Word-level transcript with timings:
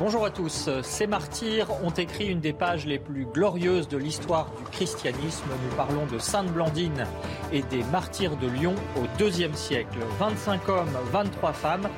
Bonjour 0.00 0.24
à 0.24 0.30
tous. 0.30 0.70
Ces 0.82 1.08
martyrs 1.08 1.66
ont 1.82 1.90
écrit 1.90 2.26
une 2.26 2.38
des 2.38 2.52
pages 2.52 2.86
les 2.86 3.00
plus 3.00 3.26
glorieuses 3.26 3.88
de 3.88 3.96
l'histoire 3.96 4.48
du 4.56 4.62
christianisme. 4.70 5.48
Nous 5.50 5.76
parlons 5.76 6.06
de 6.06 6.20
Sainte 6.20 6.52
Blandine 6.52 7.04
et 7.52 7.62
des 7.62 7.82
martyrs 7.90 8.36
de 8.36 8.46
Lyon 8.46 8.76
au 8.96 9.24
IIe 9.24 9.52
siècle. 9.54 9.98
25 10.20 10.68
hommes, 10.68 10.96
23 11.10 11.52
femmes, 11.52 11.88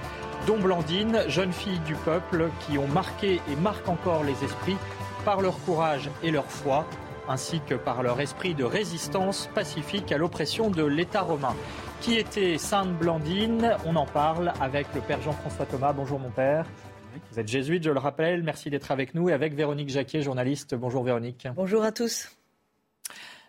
dont 0.47 0.59
Blandine, 0.59 1.25
jeune 1.29 1.53
fille 1.53 1.79
du 1.81 1.95
peuple, 1.95 2.49
qui 2.61 2.79
ont 2.79 2.89
marqué 2.89 3.39
et 3.53 3.57
marquent 3.57 3.91
encore 3.91 4.25
les 4.25 4.45
esprits 4.45 4.79
par 5.27 5.43
leur 5.43 5.59
courage 5.67 6.09
et 6.23 6.31
leur 6.31 6.47
foi, 6.47 6.87
ainsi 7.29 7.61
que 7.61 7.75
par 7.75 8.03
leur 8.03 8.19
esprit 8.19 8.55
de 8.55 8.65
résistance 8.65 9.51
pacifique 9.55 10.11
à 10.11 10.17
l'oppression 10.17 10.71
de 10.71 10.85
l'État 10.85 11.21
romain. 11.21 11.55
Qui 12.01 12.17
était 12.17 12.57
Sainte 12.57 12.99
Blandine? 12.99 13.77
On 13.85 13.95
en 13.95 14.07
parle 14.07 14.55
avec 14.59 14.87
le 14.95 15.03
Père 15.03 15.21
Jean-François 15.21 15.67
Thomas. 15.67 15.93
Bonjour 15.93 16.19
mon 16.19 16.31
Père. 16.31 16.65
Vous 17.33 17.41
êtes 17.41 17.49
jésuite, 17.49 17.83
je 17.85 17.91
le 17.91 17.99
rappelle. 17.99 18.43
Merci 18.43 18.71
d'être 18.71 18.91
avec 18.91 19.15
nous 19.15 19.29
et 19.29 19.33
avec 19.33 19.55
Véronique 19.55 19.89
Jacquet, 19.89 20.23
journaliste. 20.23 20.75
Bonjour 20.75 21.03
Véronique. 21.03 21.47
Bonjour 21.55 21.83
à 21.83 21.93
tous. 21.93 22.37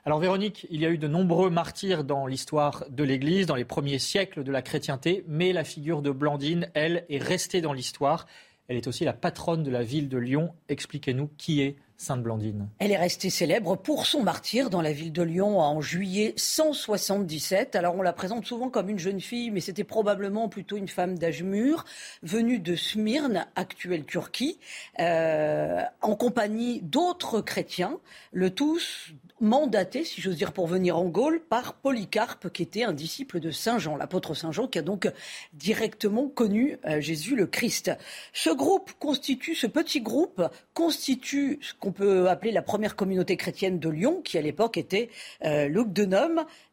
Alors 0.04 0.20
Véronique, 0.20 0.66
il 0.72 0.81
y 0.81 0.86
a 0.86 0.90
eu 0.90 0.98
de 0.98 1.08
nombreux 1.08 1.50
martyrs 1.52 2.04
dans 2.04 2.26
l'histoire 2.26 2.86
de 2.89 3.04
l'Église, 3.04 3.45
dans 3.45 3.56
les 3.56 3.66
premiers 3.66 4.00
siècles 4.00 4.44
de 4.44 4.52
la 4.52 4.64
chrétienté, 4.64 5.23
mais 5.28 5.54
la 5.54 5.64
figure 5.64 6.02
de 6.02 6.09
Blandine, 6.09 6.70
elle, 6.73 7.06
est 7.09 7.22
restée 7.22 7.62
dans 7.62 7.73
l'histoire. 7.73 8.26
Elle 8.72 8.77
est 8.77 8.88
aussi 8.88 9.03
la 9.03 9.11
patronne 9.11 9.64
de 9.64 9.69
la 9.69 9.83
ville 9.83 10.08
de 10.08 10.17
Lyon. 10.17 10.53
Expliquez-nous 10.69 11.30
qui 11.38 11.61
est 11.61 11.75
Sainte 11.97 12.23
Blandine. 12.23 12.69
Elle 12.80 12.94
est 12.94 12.97
restée 12.97 13.30
célèbre 13.30 13.75
pour 13.75 14.05
son 14.05 14.23
martyr 14.23 14.69
dans 14.69 14.81
la 14.81 14.94
ville 14.94 15.11
de 15.11 15.22
Lyon 15.22 15.59
en 15.59 15.81
juillet 15.81 16.33
177. 16.38 17.75
Alors 17.75 17.95
on 17.97 18.02
la 18.02 18.14
présente 18.14 18.45
souvent 18.45 18.69
comme 18.69 18.88
une 18.88 18.97
jeune 18.97 19.19
fille, 19.19 19.52
mais 19.52 19.59
c'était 19.59 19.83
probablement 19.83 20.47
plutôt 20.47 20.77
une 20.77 20.88
femme 20.88 21.19
d'âge 21.19 21.44
mûr, 21.44 21.83
venue 22.23 22.59
de 22.59 22.77
Smyrne, 22.77 23.45
actuelle 23.58 24.05
Turquie, 24.05 24.58
euh, 24.99 25.81
en 25.99 26.16
compagnie 26.16 26.80
d'autres 26.81 27.42
chrétiens, 27.42 27.99
le 28.31 28.52
tous 28.52 29.11
mandaté, 29.42 30.06
si 30.06 30.22
j'ose 30.22 30.38
dire, 30.38 30.53
pour 30.53 30.67
venir 30.67 30.97
en 30.97 31.06
Gaule 31.06 31.42
par 31.42 31.73
Polycarpe, 31.73 32.50
qui 32.50 32.61
était 32.61 32.84
un 32.84 32.94
disciple 32.94 33.39
de 33.39 33.52
Saint 33.52 33.80
Jean, 33.80 33.98
l'apôtre 33.98 34.33
Saint 34.33 34.52
Jean, 34.52 34.67
qui 34.67 34.80
a 34.80 34.81
donc 34.81 35.11
directement 35.53 36.27
connu 36.27 36.77
euh, 36.86 37.02
Jésus 37.02 37.36
le 37.36 37.48
Christ. 37.48 37.92
Ce 38.33 38.49
groupe 38.49 38.92
constitue, 38.99 39.55
ce 39.55 39.67
petit 39.67 40.02
groupe 40.02 40.42
constitue 40.73 41.60
ce 41.61 41.73
qu'on 41.73 41.92
peut 41.92 42.30
appeler 42.30 42.52
la 42.52 42.61
première 42.61 42.95
communauté 42.95 43.36
chrétienne 43.36 43.80
de 43.80 43.89
Lyon, 43.89 44.21
qui 44.23 44.38
à 44.38 44.42
l'époque 44.42 44.77
était 44.77 45.10
euh. 45.44 45.70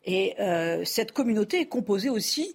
Et 0.05 0.35
euh, 0.39 0.85
cette 0.85 1.13
communauté 1.13 1.61
est 1.61 1.67
composée 1.67 2.11
aussi 2.11 2.55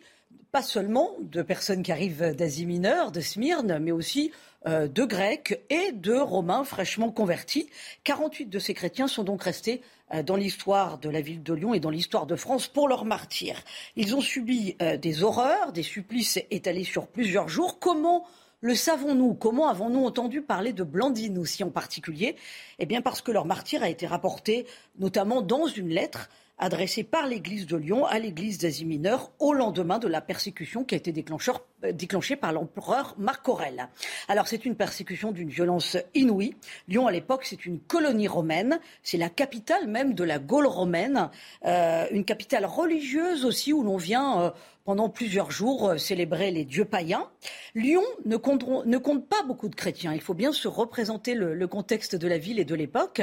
pas 0.53 0.61
seulement 0.61 1.15
de 1.19 1.41
personnes 1.41 1.81
qui 1.81 1.91
arrivent 1.91 2.35
d'Asie 2.35 2.67
mineure, 2.67 3.11
de 3.11 3.21
Smyrne, 3.21 3.79
mais 3.79 3.91
aussi 3.91 4.31
euh, 4.67 4.87
de 4.87 5.03
Grecs 5.03 5.59
et 5.69 5.91
de 5.91 6.15
Romains 6.15 6.63
fraîchement 6.63 7.11
convertis. 7.11 7.69
48 8.03 8.45
de 8.45 8.59
ces 8.59 8.73
chrétiens 8.73 9.07
sont 9.07 9.23
donc 9.23 9.43
restés 9.43 9.81
euh, 10.13 10.23
dans 10.23 10.35
l'histoire 10.35 10.97
de 10.99 11.09
la 11.09 11.21
ville 11.21 11.43
de 11.43 11.53
Lyon 11.53 11.73
et 11.73 11.79
dans 11.79 11.89
l'histoire 11.89 12.25
de 12.25 12.35
France 12.35 12.67
pour 12.67 12.87
leur 12.87 13.05
martyr. 13.05 13.61
Ils 13.95 14.15
ont 14.15 14.21
subi 14.21 14.75
euh, 14.81 14.97
des 14.97 15.23
horreurs, 15.23 15.73
des 15.73 15.83
supplices 15.83 16.39
étalés 16.51 16.83
sur 16.83 17.07
plusieurs 17.07 17.49
jours. 17.49 17.79
Comment 17.79 18.25
le 18.61 18.75
savons-nous? 18.75 19.33
Comment 19.33 19.67
avons-nous 19.67 20.05
entendu 20.05 20.41
parler 20.41 20.71
de 20.71 20.83
Blandine 20.83 21.37
aussi 21.37 21.63
en 21.65 21.69
particulier? 21.69 22.37
Eh 22.79 22.85
bien 22.85 23.01
parce 23.01 23.21
que 23.21 23.31
leur 23.31 23.45
martyr 23.45 23.83
a 23.83 23.89
été 23.89 24.07
rapporté 24.07 24.65
notamment 24.97 25.41
dans 25.41 25.67
une 25.67 25.89
lettre 25.89 26.29
adressée 26.57 27.03
par 27.03 27.25
l'Église 27.27 27.65
de 27.65 27.77
Lyon 27.77 28.05
à 28.05 28.19
l'Église 28.19 28.57
d'Asie 28.57 28.85
mineure 28.85 29.31
au 29.39 29.53
lendemain 29.53 29.99
de 29.99 30.07
la 30.07 30.21
persécution 30.21 30.83
qui 30.83 30.95
a 30.95 30.97
été 30.97 31.11
déclenchée 31.11 32.35
par 32.35 32.53
l'empereur 32.53 33.15
Marc 33.17 33.47
Aurèle. 33.49 33.89
Alors 34.27 34.47
c'est 34.47 34.65
une 34.65 34.75
persécution 34.75 35.31
d'une 35.31 35.49
violence 35.49 35.97
inouïe. 36.13 36.55
Lyon 36.87 37.07
à 37.07 37.11
l'époque 37.11 37.45
c'est 37.45 37.65
une 37.65 37.79
colonie 37.79 38.27
romaine, 38.27 38.79
c'est 39.01 39.17
la 39.17 39.29
capitale 39.29 39.87
même 39.87 40.13
de 40.13 40.23
la 40.23 40.39
Gaule 40.39 40.67
romaine, 40.67 41.29
euh, 41.65 42.05
une 42.11 42.25
capitale 42.25 42.65
religieuse 42.65 43.45
aussi 43.45 43.73
où 43.73 43.83
l'on 43.83 43.97
vient 43.97 44.41
euh, 44.41 44.49
pendant 44.85 45.09
plusieurs 45.09 45.51
jours 45.51 45.89
euh, 45.89 45.97
célébrer 45.97 46.51
les 46.51 46.65
dieux 46.65 46.85
païens. 46.85 47.29
Lyon 47.75 48.03
ne 48.25 48.37
compte, 48.37 49.27
pas 49.27 49.43
beaucoup 49.43 49.69
de 49.69 49.75
chrétiens. 49.75 50.13
Il 50.13 50.21
faut 50.21 50.33
bien 50.33 50.51
se 50.51 50.67
représenter 50.67 51.33
le, 51.33 51.67
contexte 51.67 52.15
de 52.15 52.27
la 52.27 52.37
ville 52.37 52.59
et 52.59 52.65
de 52.65 52.75
l'époque. 52.75 53.21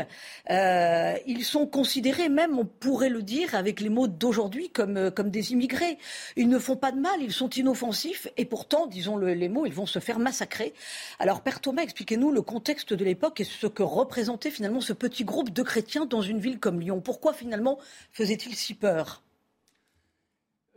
Euh, 0.51 1.15
ils 1.27 1.45
sont 1.45 1.67
considérés 1.67 2.29
même, 2.29 2.59
on 2.59 2.65
pourrait 2.65 3.11
le 3.11 3.23
dire 3.23 3.55
avec 3.55 3.81
les 3.81 3.91
mots 3.91 4.09
d'aujourd'hui, 4.09 4.71
comme, 4.71 4.97
euh, 4.97 5.11
comme 5.11 5.31
des 5.31 5.53
immigrés. 5.53 5.99
Ils 6.37 6.49
ne 6.49 6.59
font 6.59 6.77
pas 6.77 6.93
de 6.93 6.99
mal, 6.99 7.21
ils 7.21 7.33
sont 7.33 7.51
inoffensifs 7.51 8.29
et 8.37 8.45
pourtant, 8.45 8.87
disons 8.87 9.17
le, 9.17 9.35
les 9.35 9.49
mots, 9.49 9.67
ils 9.67 9.75
vont 9.75 9.87
se 9.87 9.99
faire 9.99 10.19
massacrer. 10.19 10.73
Alors, 11.19 11.43
Père 11.43 11.61
Thomas, 11.61 11.83
expliquez-nous 11.83 12.33
le 12.33 12.43
contexte 12.43 12.95
de 12.95 13.05
l'époque 13.05 13.41
et 13.41 13.45
ce 13.45 13.67
que 13.67 13.83
représentait 13.83 14.51
finalement 14.51 14.81
ce 14.81 14.93
petit 14.93 15.25
groupe 15.25 15.51
de 15.51 15.63
chrétiens 15.63 16.07
dans 16.07 16.23
une 16.23 16.39
ville 16.39 16.59
comme 16.59 16.81
Lyon. 16.81 17.01
Pourquoi 17.01 17.33
finalement 17.35 17.79
faisait-il 18.11 18.55
si 18.55 18.75
peur? 18.75 19.23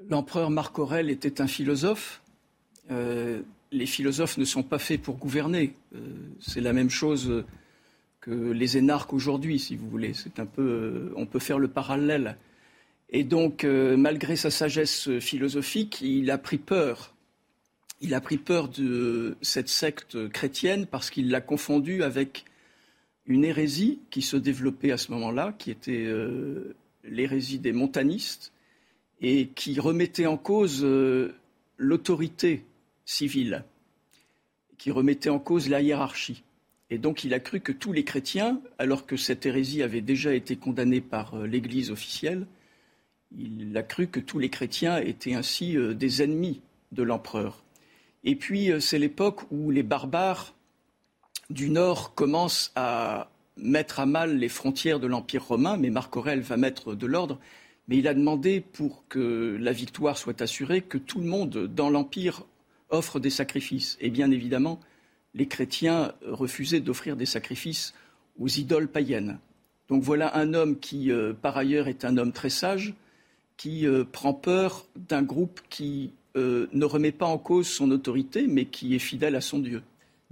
L'empereur 0.10 0.50
Marc 0.50 0.78
Aurèle 0.80 1.10
était 1.10 1.42
un 1.42 1.48
philosophe. 1.48 2.22
Euh, 2.92 3.42
les 3.72 3.86
philosophes 3.86 4.38
ne 4.38 4.46
sont 4.46 4.64
pas 4.64 4.80
faits 4.80 5.02
pour 5.02 5.18
gouverner. 5.18 5.76
Euh, 5.96 6.00
c'est 6.40 6.62
la 6.62 6.74
même 6.74 6.90
chose 6.90 7.44
que 8.22 8.32
les 8.32 8.78
énarques 8.78 9.14
aujourd'hui, 9.14 9.60
si 9.60 9.76
vous 9.76 9.90
voulez. 9.90 10.14
C'est 10.14 10.40
un 10.40 10.46
peu, 10.46 10.62
euh, 10.62 11.14
on 11.16 11.26
peut 11.26 11.40
faire 11.40 11.60
le 11.60 11.68
parallèle. 11.68 12.38
Et 13.10 13.24
donc, 13.24 13.64
malgré 13.64 14.36
sa 14.36 14.50
sagesse 14.50 15.20
philosophique, 15.20 16.02
il 16.02 16.32
a 16.32 16.40
pris 16.40 16.58
peur. 16.58 17.14
Il 18.02 18.16
a 18.16 18.22
pris 18.22 18.40
peur 18.40 18.70
de 18.70 19.38
cette 19.44 19.70
secte 19.70 20.30
chrétienne 20.30 20.88
parce 20.88 21.12
qu'il 21.12 21.30
l'a 21.30 21.40
confondue 21.40 22.02
avec 22.02 22.46
une 23.28 23.46
hérésie 23.46 24.00
qui 24.10 24.24
se 24.24 24.36
développait 24.36 24.92
à 24.92 24.98
ce 24.98 25.12
moment-là, 25.12 25.54
qui 25.60 25.70
était 25.70 26.12
l'hérésie 27.04 27.60
des 27.60 27.72
montanistes 27.72 28.53
et 29.24 29.48
qui 29.48 29.80
remettait 29.80 30.28
en 30.28 30.38
cause 30.38 30.84
euh, 30.84 31.34
l'autorité 31.78 32.66
civile, 33.06 33.64
qui 34.78 34.92
remettait 34.92 35.30
en 35.30 35.40
cause 35.40 35.70
la 35.70 35.82
hiérarchie. 35.82 36.44
Et 36.90 36.98
donc 36.98 37.24
il 37.24 37.34
a 37.34 37.40
cru 37.40 37.62
que 37.62 37.72
tous 37.72 37.94
les 37.94 38.04
chrétiens, 38.04 38.62
alors 38.78 39.06
que 39.06 39.16
cette 39.16 39.46
hérésie 39.46 39.82
avait 39.82 40.02
déjà 40.02 40.34
été 40.34 40.58
condamnée 40.58 41.00
par 41.00 41.36
euh, 41.36 41.48
l'Église 41.48 41.90
officielle, 41.90 42.46
il 43.36 43.76
a 43.76 43.82
cru 43.82 44.08
que 44.08 44.20
tous 44.20 44.38
les 44.38 44.50
chrétiens 44.50 44.98
étaient 44.98 45.34
ainsi 45.34 45.76
euh, 45.78 45.94
des 45.94 46.22
ennemis 46.22 46.62
de 46.92 47.02
l'empereur. 47.02 47.64
Et 48.26 48.36
puis 48.36 48.72
c'est 48.80 49.00
l'époque 49.00 49.42
où 49.52 49.72
les 49.72 49.84
barbares 49.84 50.54
du 51.50 51.70
Nord 51.70 52.14
commencent 52.14 52.72
à 52.76 53.30
mettre 53.58 54.00
à 54.00 54.06
mal 54.06 54.38
les 54.38 54.48
frontières 54.48 55.00
de 55.00 55.08
l'Empire 55.08 55.46
romain, 55.46 55.76
mais 55.76 55.90
Marc 55.90 56.16
Aurèle 56.16 56.40
va 56.40 56.56
mettre 56.56 56.96
de 56.96 57.06
l'ordre 57.06 57.40
mais 57.88 57.98
il 57.98 58.08
a 58.08 58.14
demandé, 58.14 58.62
pour 58.62 59.04
que 59.08 59.58
la 59.60 59.72
victoire 59.72 60.18
soit 60.18 60.42
assurée, 60.42 60.82
que 60.82 60.98
tout 60.98 61.20
le 61.20 61.28
monde 61.28 61.68
dans 61.68 61.90
l'Empire 61.90 62.46
offre 62.90 63.20
des 63.20 63.30
sacrifices. 63.30 63.98
Et 64.00 64.10
bien 64.10 64.32
évidemment, 64.32 64.80
les 65.34 65.48
chrétiens 65.48 66.14
refusaient 66.26 66.80
d'offrir 66.80 67.16
des 67.16 67.26
sacrifices 67.26 67.94
aux 68.40 68.48
idoles 68.48 68.88
païennes. 68.88 69.40
Donc 69.90 70.02
voilà 70.02 70.36
un 70.38 70.54
homme 70.54 70.80
qui, 70.80 71.12
euh, 71.12 71.34
par 71.34 71.58
ailleurs, 71.58 71.88
est 71.88 72.06
un 72.06 72.18
homme 72.18 72.32
très 72.32 72.50
sage, 72.50 72.94
qui 73.58 73.86
euh, 73.86 74.04
prend 74.10 74.34
peur 74.34 74.86
d'un 74.96 75.22
groupe 75.22 75.62
qui 75.70 76.12
euh, 76.36 76.68
ne 76.74 76.86
remet 76.86 77.12
pas 77.12 77.26
en 77.26 77.38
cause 77.38 77.68
son 77.68 77.92
autorité, 77.92 78.48
mais 78.48 78.66
qui 78.66 78.96
est 78.96 79.00
fidèle 79.00 79.36
à 79.36 79.42
son 79.42 79.60
Dieu. 79.60 79.84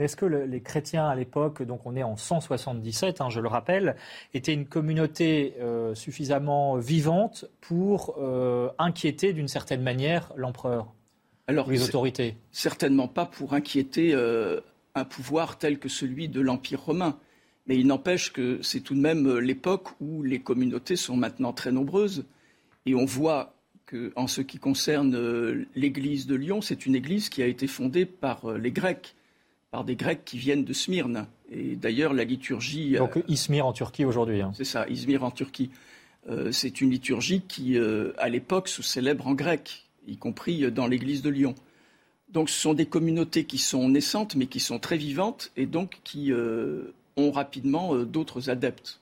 Mais 0.01 0.05
est-ce 0.05 0.15
que 0.15 0.25
les 0.25 0.61
chrétiens 0.61 1.07
à 1.07 1.13
l'époque, 1.13 1.61
donc 1.61 1.85
on 1.85 1.95
est 1.95 2.01
en 2.01 2.17
177, 2.17 3.21
hein, 3.21 3.29
je 3.29 3.39
le 3.39 3.47
rappelle, 3.47 3.95
étaient 4.33 4.51
une 4.51 4.65
communauté 4.65 5.53
euh, 5.59 5.93
suffisamment 5.93 6.77
vivante 6.77 7.45
pour 7.59 8.15
euh, 8.17 8.69
inquiéter 8.79 9.31
d'une 9.31 9.47
certaine 9.47 9.83
manière 9.83 10.33
l'empereur 10.35 10.91
alors, 11.45 11.69
les 11.69 11.83
autorités? 11.83 12.35
Certainement 12.51 13.07
pas 13.07 13.27
pour 13.27 13.53
inquiéter 13.53 14.15
euh, 14.15 14.61
un 14.95 15.05
pouvoir 15.05 15.59
tel 15.59 15.77
que 15.77 15.87
celui 15.87 16.29
de 16.29 16.41
l'Empire 16.41 16.81
romain. 16.81 17.19
Mais 17.67 17.77
il 17.77 17.85
n'empêche 17.85 18.33
que 18.33 18.59
c'est 18.63 18.79
tout 18.79 18.95
de 18.95 19.01
même 19.01 19.37
l'époque 19.37 19.89
où 19.99 20.23
les 20.23 20.39
communautés 20.39 20.95
sont 20.95 21.15
maintenant 21.15 21.53
très 21.53 21.71
nombreuses. 21.71 22.25
Et 22.87 22.95
on 22.95 23.05
voit 23.05 23.53
qu'en 23.85 24.25
ce 24.25 24.41
qui 24.41 24.57
concerne 24.57 25.63
l'église 25.75 26.25
de 26.25 26.33
Lyon, 26.33 26.61
c'est 26.61 26.87
une 26.87 26.95
église 26.95 27.29
qui 27.29 27.43
a 27.43 27.45
été 27.45 27.67
fondée 27.67 28.07
par 28.07 28.51
les 28.53 28.71
Grecs 28.71 29.13
par 29.71 29.85
des 29.85 29.95
Grecs 29.95 30.23
qui 30.25 30.37
viennent 30.37 30.65
de 30.65 30.73
Smyrne. 30.73 31.27
Et 31.49 31.75
d'ailleurs, 31.75 32.13
la 32.13 32.25
liturgie. 32.25 32.91
Donc 32.97 33.17
euh, 33.17 33.23
Izmir 33.27 33.65
en 33.65 33.73
Turquie 33.73 34.05
aujourd'hui. 34.05 34.41
Hein. 34.41 34.51
C'est 34.55 34.65
ça, 34.65 34.87
Izmir 34.87 35.23
en 35.23 35.31
Turquie. 35.31 35.71
Euh, 36.29 36.51
c'est 36.51 36.81
une 36.81 36.91
liturgie 36.91 37.41
qui, 37.47 37.77
euh, 37.77 38.11
à 38.17 38.29
l'époque, 38.29 38.67
se 38.67 38.83
célèbre 38.83 39.27
en 39.27 39.33
grec, 39.33 39.85
y 40.07 40.17
compris 40.17 40.71
dans 40.71 40.87
l'église 40.87 41.21
de 41.21 41.29
Lyon. 41.29 41.55
Donc 42.29 42.49
ce 42.49 42.59
sont 42.59 42.73
des 42.73 42.85
communautés 42.85 43.45
qui 43.45 43.57
sont 43.57 43.89
naissantes, 43.89 44.35
mais 44.35 44.45
qui 44.45 44.59
sont 44.59 44.77
très 44.79 44.97
vivantes, 44.97 45.51
et 45.57 45.65
donc 45.65 45.99
qui 46.05 46.31
ont 47.17 47.31
rapidement 47.31 47.95
d'autres 47.97 48.49
adeptes. 48.49 49.01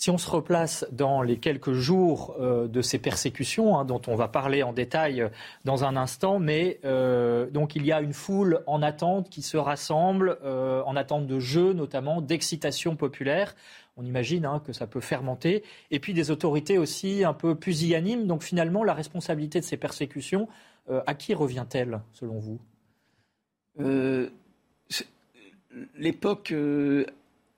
Si 0.00 0.08
on 0.08 0.16
se 0.16 0.30
replace 0.30 0.86
dans 0.92 1.20
les 1.20 1.36
quelques 1.36 1.74
jours 1.74 2.34
euh, 2.40 2.68
de 2.68 2.80
ces 2.80 2.98
persécutions, 2.98 3.76
hein, 3.76 3.84
dont 3.84 4.00
on 4.06 4.16
va 4.16 4.28
parler 4.28 4.62
en 4.62 4.72
détail 4.72 5.20
euh, 5.20 5.28
dans 5.66 5.84
un 5.84 5.94
instant, 5.94 6.38
mais 6.38 6.80
euh, 6.86 7.50
donc 7.50 7.76
il 7.76 7.84
y 7.84 7.92
a 7.92 8.00
une 8.00 8.14
foule 8.14 8.62
en 8.66 8.80
attente 8.80 9.28
qui 9.28 9.42
se 9.42 9.58
rassemble, 9.58 10.38
en 10.42 10.96
attente 10.96 11.26
de 11.26 11.38
jeux 11.38 11.74
notamment, 11.74 12.22
d'excitation 12.22 12.96
populaire. 12.96 13.54
On 13.98 14.06
imagine 14.06 14.46
hein, 14.46 14.62
que 14.64 14.72
ça 14.72 14.86
peut 14.86 15.00
fermenter. 15.00 15.64
Et 15.90 16.00
puis 16.00 16.14
des 16.14 16.30
autorités 16.30 16.78
aussi 16.78 17.22
un 17.22 17.34
peu 17.34 17.54
pusillanimes. 17.54 18.26
Donc 18.26 18.42
finalement, 18.42 18.82
la 18.82 18.94
responsabilité 18.94 19.60
de 19.60 19.66
ces 19.66 19.76
persécutions, 19.76 20.48
à 20.88 21.14
qui 21.14 21.34
revient-elle, 21.34 22.00
selon 22.12 22.38
vous? 22.38 22.58
L'époque 25.94 26.54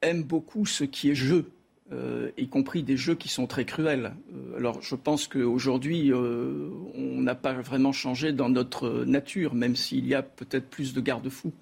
aime 0.03 0.25
beaucoup 0.25 0.67
ce 0.67 0.83
qui 0.83 1.11
est 1.11 1.15
jeu. 1.15 1.53
Euh, 1.93 2.31
y 2.39 2.49
compris 2.49 2.83
des 2.83 2.97
jeux 2.97 3.15
qui 3.15 3.29
sont 3.29 3.47
très 3.47 3.65
cruels. 3.65 4.15
Euh, 4.35 4.57
alors 4.57 4.81
je 4.81 4.95
pense 4.95 5.27
qu'aujourd'hui, 5.27 6.13
euh, 6.13 6.71
on 6.95 7.21
n'a 7.21 7.35
pas 7.35 7.53
vraiment 7.53 7.93
changé 7.93 8.33
dans 8.33 8.49
notre 8.49 9.05
nature, 9.05 9.55
même 9.55 9.77
s'il 9.77 10.07
y 10.07 10.15
a 10.15 10.23
peut-être 10.23 10.69
plus 10.71 10.95
de 10.95 11.01
garde-fous. 11.01 11.53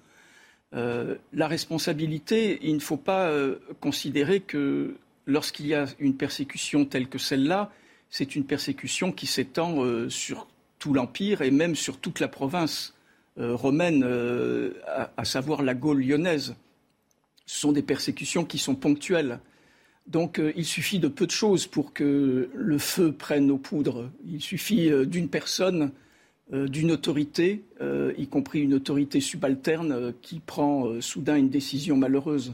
la 0.73 1.47
responsabilité, 1.47 2.59
il 2.61 2.75
ne 2.75 2.79
faut 2.79 3.03
pas 3.13 3.29
considérer 3.81 4.39
que 4.39 4.95
lorsqu'il 5.25 5.67
y 5.67 5.73
a 5.73 5.85
une 5.99 6.15
persécution 6.15 6.85
telle 6.85 7.09
que 7.09 7.17
celle-là, 7.17 7.71
c'est 8.09 8.37
une 8.37 8.45
persécution 8.45 9.11
qui 9.11 9.27
s'étend 9.27 9.83
sur 10.09 10.47
tout 10.79 10.93
l'Empire 10.93 11.41
et 11.41 11.51
même 11.51 11.75
sur 11.75 11.97
toute 11.97 12.21
la 12.21 12.29
province 12.29 12.93
romaine, 13.35 14.05
à, 15.17 15.25
savoir 15.25 15.61
la 15.61 15.73
Gaule 15.73 16.01
lyonnaise. 16.01 16.55
Ce 17.45 17.59
sont 17.59 17.73
des 17.73 17.83
persécutions 17.83 18.45
qui 18.45 18.57
sont 18.57 18.75
ponctuelles. 18.75 19.41
Donc 20.11 20.39
euh, 20.39 20.51
il 20.55 20.65
suffit 20.65 20.99
de 20.99 21.07
peu 21.07 21.25
de 21.25 21.31
choses 21.31 21.67
pour 21.67 21.93
que 21.93 22.49
le 22.53 22.77
feu 22.77 23.11
prenne 23.11 23.49
aux 23.49 23.57
poudres. 23.57 24.09
Il 24.27 24.41
suffit 24.41 24.89
euh, 24.89 25.05
d'une 25.05 25.29
personne, 25.29 25.91
euh, 26.53 26.67
d'une 26.67 26.91
autorité, 26.91 27.63
y 28.17 28.27
compris 28.27 28.61
une 28.61 28.73
autorité 28.73 29.21
subalterne, 29.21 30.13
qui 30.21 30.39
prend 30.39 31.01
soudain 31.01 31.37
une 31.37 31.49
décision 31.49 31.95
malheureuse. 31.95 32.53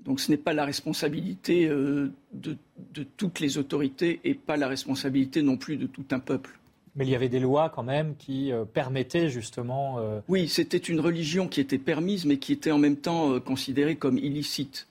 Donc 0.00 0.20
ce 0.20 0.30
n'est 0.30 0.38
pas 0.38 0.52
la 0.52 0.64
responsabilité 0.64 1.68
de, 1.68 2.10
de, 2.32 3.02
toutes 3.16 3.40
les 3.40 3.58
autorités 3.58 4.20
et 4.24 4.34
pas 4.34 4.56
la 4.56 4.68
responsabilité 4.68 5.42
non 5.42 5.56
plus 5.56 5.76
de 5.76 5.86
tout 5.86 6.06
un 6.10 6.18
peuple. 6.18 6.58
Mais 6.96 7.06
il 7.06 7.10
y 7.10 7.14
avait 7.14 7.28
des 7.28 7.40
lois 7.40 7.70
quand 7.74 7.82
même 7.82 8.14
qui 8.16 8.50
permettaient 8.72 9.28
justement. 9.28 9.98
Oui, 10.28 10.48
c'était 10.48 10.78
une 10.78 11.00
religion 11.00 11.46
qui 11.46 11.60
était 11.60 11.78
permise, 11.78 12.24
mais 12.24 12.38
qui 12.38 12.52
était 12.52 12.72
en 12.72 12.78
même 12.78 12.96
temps 12.96 13.38
considérée 13.40 13.96
comme 13.96 14.18
illicite. 14.18 14.87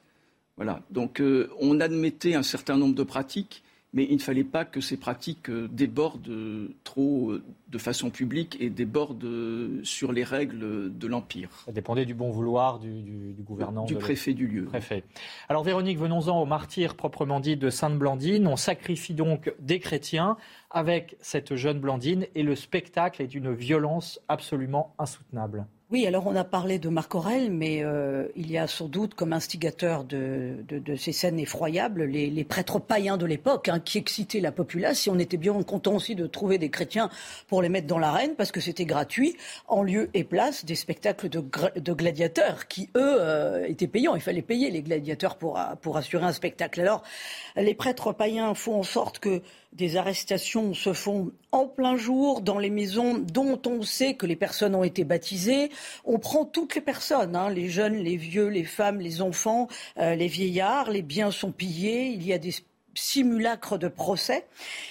Voilà. 0.57 0.81
Donc 0.89 1.21
euh, 1.21 1.50
on 1.59 1.80
admettait 1.80 2.33
un 2.33 2.44
certain 2.44 2.77
nombre 2.77 2.95
de 2.95 3.04
pratiques, 3.04 3.63
mais 3.94 4.06
il 4.09 4.15
ne 4.15 4.21
fallait 4.21 4.44
pas 4.44 4.65
que 4.65 4.81
ces 4.81 4.98
pratiques 4.98 5.50
euh, 5.50 5.68
débordent 5.71 6.69
trop 6.83 7.31
euh, 7.31 7.44
de 7.69 7.77
façon 7.77 8.09
publique 8.09 8.57
et 8.59 8.71
débordent 8.71 9.81
sur 9.83 10.12
les 10.12 10.24
règles 10.24 10.98
de 10.98 11.07
l'Empire. 11.07 11.50
Ça 11.65 11.71
dépendait 11.71 12.06
du 12.06 12.15
bon 12.15 12.31
vouloir 12.31 12.80
du, 12.80 13.01
du, 13.01 13.44
gouvernant. 13.44 13.86
Du 13.86 13.95
préfet 13.95 14.33
du 14.33 14.48
lieu. 14.48 14.65
Préfet. 14.65 15.04
Alors 15.48 15.63
Véronique, 15.63 16.00
venons-en 16.00 16.42
au 16.42 16.45
martyr 16.45 16.95
proprement 16.95 17.39
dit 17.39 17.56
de 17.56 17.69
Sainte-Blandine. 17.69 18.48
On 18.48 18.56
sacrifie 18.56 19.13
donc 19.13 19.53
des 19.60 19.80
chrétiens 19.80 20.38
avec 20.71 21.18
cette 21.21 21.56
jeune 21.56 21.80
Blandine 21.80 22.25
et 22.33 22.42
le 22.42 22.56
spectacle 22.56 23.21
est 23.21 23.27
d'une 23.27 23.53
violence 23.53 24.19
absolument 24.27 24.95
insoutenable. 24.98 25.68
Oui, 25.89 26.06
alors 26.06 26.28
on 26.28 26.36
a 26.36 26.44
parlé 26.44 26.80
de 26.80 26.89
Marc 26.89 27.16
Aurel, 27.16 27.50
mais 27.50 27.81
euh, 27.81 28.28
il 28.36 28.51
y 28.51 28.57
a 28.57 28.68
sans 28.68 28.89
doute 28.89 29.13
comme 29.13 29.31
instigateur 29.31 30.04
de, 30.04 30.57
ces 30.98 31.13
scènes 31.13 31.39
effroyables 31.39 32.04
les, 32.04 32.44
prêtres 32.44 32.80
païens 32.80 33.16
de 33.16 33.25
l'époque 33.25 33.69
hein, 33.69 33.80
qui 33.80 33.98
excitaient 33.98 34.42
la 34.42 34.51
populace. 34.51 35.07
Et 35.07 35.10
on 35.10 35.18
était 35.18 35.38
bien 35.38 35.54
content 35.63 35.95
aussi 35.95 36.13
de 36.13 36.28
trouver 36.28 36.57
des 36.57 36.69
chrétiens 36.69 37.10
pour 37.48 37.62
les 37.62 37.69
mettre 37.69 37.88
dans 37.88 38.00
l'arène 38.00 38.36
parce 38.36 38.51
que 38.51 38.60
c'était 38.60 38.84
gratuit, 38.84 39.38
en 39.69 39.81
lieu 39.81 40.10
et 40.13 40.25
place 40.25 40.66
des 40.66 40.75
spectacles 40.75 41.30
de, 41.30 41.94
gladiateurs 41.94 42.68
qui, 42.68 42.89
eux, 42.98 43.16
euh, 43.22 43.66
étaient 43.66 43.88
payants. 43.88 44.16
Il 44.16 44.22
fallait 44.22 44.42
payer 44.42 44.69
les 44.69 44.81
gladiateurs 44.81 45.38
pour, 45.38 45.57
pour 45.81 45.95
assurer 45.95 46.25
un 46.25 46.34
spectacle. 46.34 46.81
Alors, 46.81 47.01
les 47.56 47.75
prêtres 47.75 48.12
païens 48.12 48.54
font 48.56 48.78
en 48.78 48.84
sorte 48.84 49.19
que 49.19 49.42
des 49.73 49.97
arrestations 49.97 50.73
se 50.73 50.93
font 50.93 51.31
en 51.51 51.67
plein 51.67 51.97
jour 51.97 52.41
dans 52.41 52.57
les 52.57 52.69
maisons 52.69 53.17
dont 53.17 53.61
on 53.65 53.83
sait 53.83 54.15
que 54.15 54.25
les 54.25 54.35
personnes 54.35 54.75
ont 54.75 54.83
été 54.83 55.03
baptisées. 55.03 55.69
On 56.05 56.19
prend 56.19 56.45
toutes 56.45 56.75
les 56.75 56.81
personnes, 56.81 57.35
hein, 57.35 57.49
les 57.49 57.69
jeunes, 57.69 57.95
les 57.95 58.17
vieux, 58.17 58.47
les 58.47 58.63
femmes, 58.63 58.99
les 58.99 59.21
enfants, 59.21 59.67
euh, 59.97 60.15
les 60.15 60.27
vieillards. 60.27 60.89
Les 60.89 61.01
biens 61.01 61.31
sont 61.31 61.51
pillés. 61.51 62.07
Il 62.07 62.25
y 62.25 62.33
a 62.33 62.37
des 62.37 62.53
simulacres 62.95 63.77
de 63.77 63.87
procès. 63.87 64.45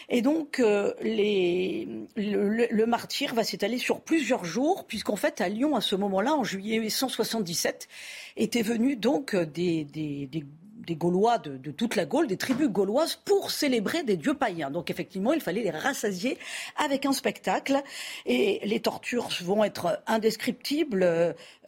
Et 0.08 0.23
donc, 0.23 0.61
euh, 0.61 0.94
le, 1.02 2.84
martyr 2.84 3.34
va 3.34 3.43
s'étaler 3.43 3.78
sur 3.78 4.00
plusieurs 4.00 4.44
jours, 4.44 4.84
puisqu'en 4.87 5.17
fait, 5.17 5.40
à 5.40 5.49
Lyon, 5.49 5.75
à 5.75 5.81
ce 5.81 5.96
moment-là, 5.96 6.34
en 6.34 6.44
juillet 6.44 6.88
177, 6.88 7.88
étaient 8.37 8.62
venus 8.62 8.99
donc 8.99 9.34
des, 9.34 9.84
des, 9.84 10.26
des 10.26 10.44
des 10.87 10.94
Gaulois 10.94 11.38
de, 11.38 11.71
toute 11.71 11.97
la 11.97 12.06
Gaule, 12.06 12.27
des 12.29 12.37
tribus 12.37 12.69
gauloises, 12.69 13.17
pour 13.17 13.50
célébrer 13.50 14.05
des 14.05 14.16
dieux 14.16 14.35
païens. 14.35 14.71
Donc 14.71 14.90
effectivement, 14.90 15.33
il 15.33 15.40
fallait 15.40 15.62
les 15.62 15.71
rassasier 15.71 16.38
avec 16.76 17.05
un 17.07 17.12
spectacle. 17.12 17.83
Et 18.25 18.61
les 18.64 18.81
tortures 18.81 19.28
vont 19.43 19.64
être 19.64 20.00
indescriptibles. 20.07 21.02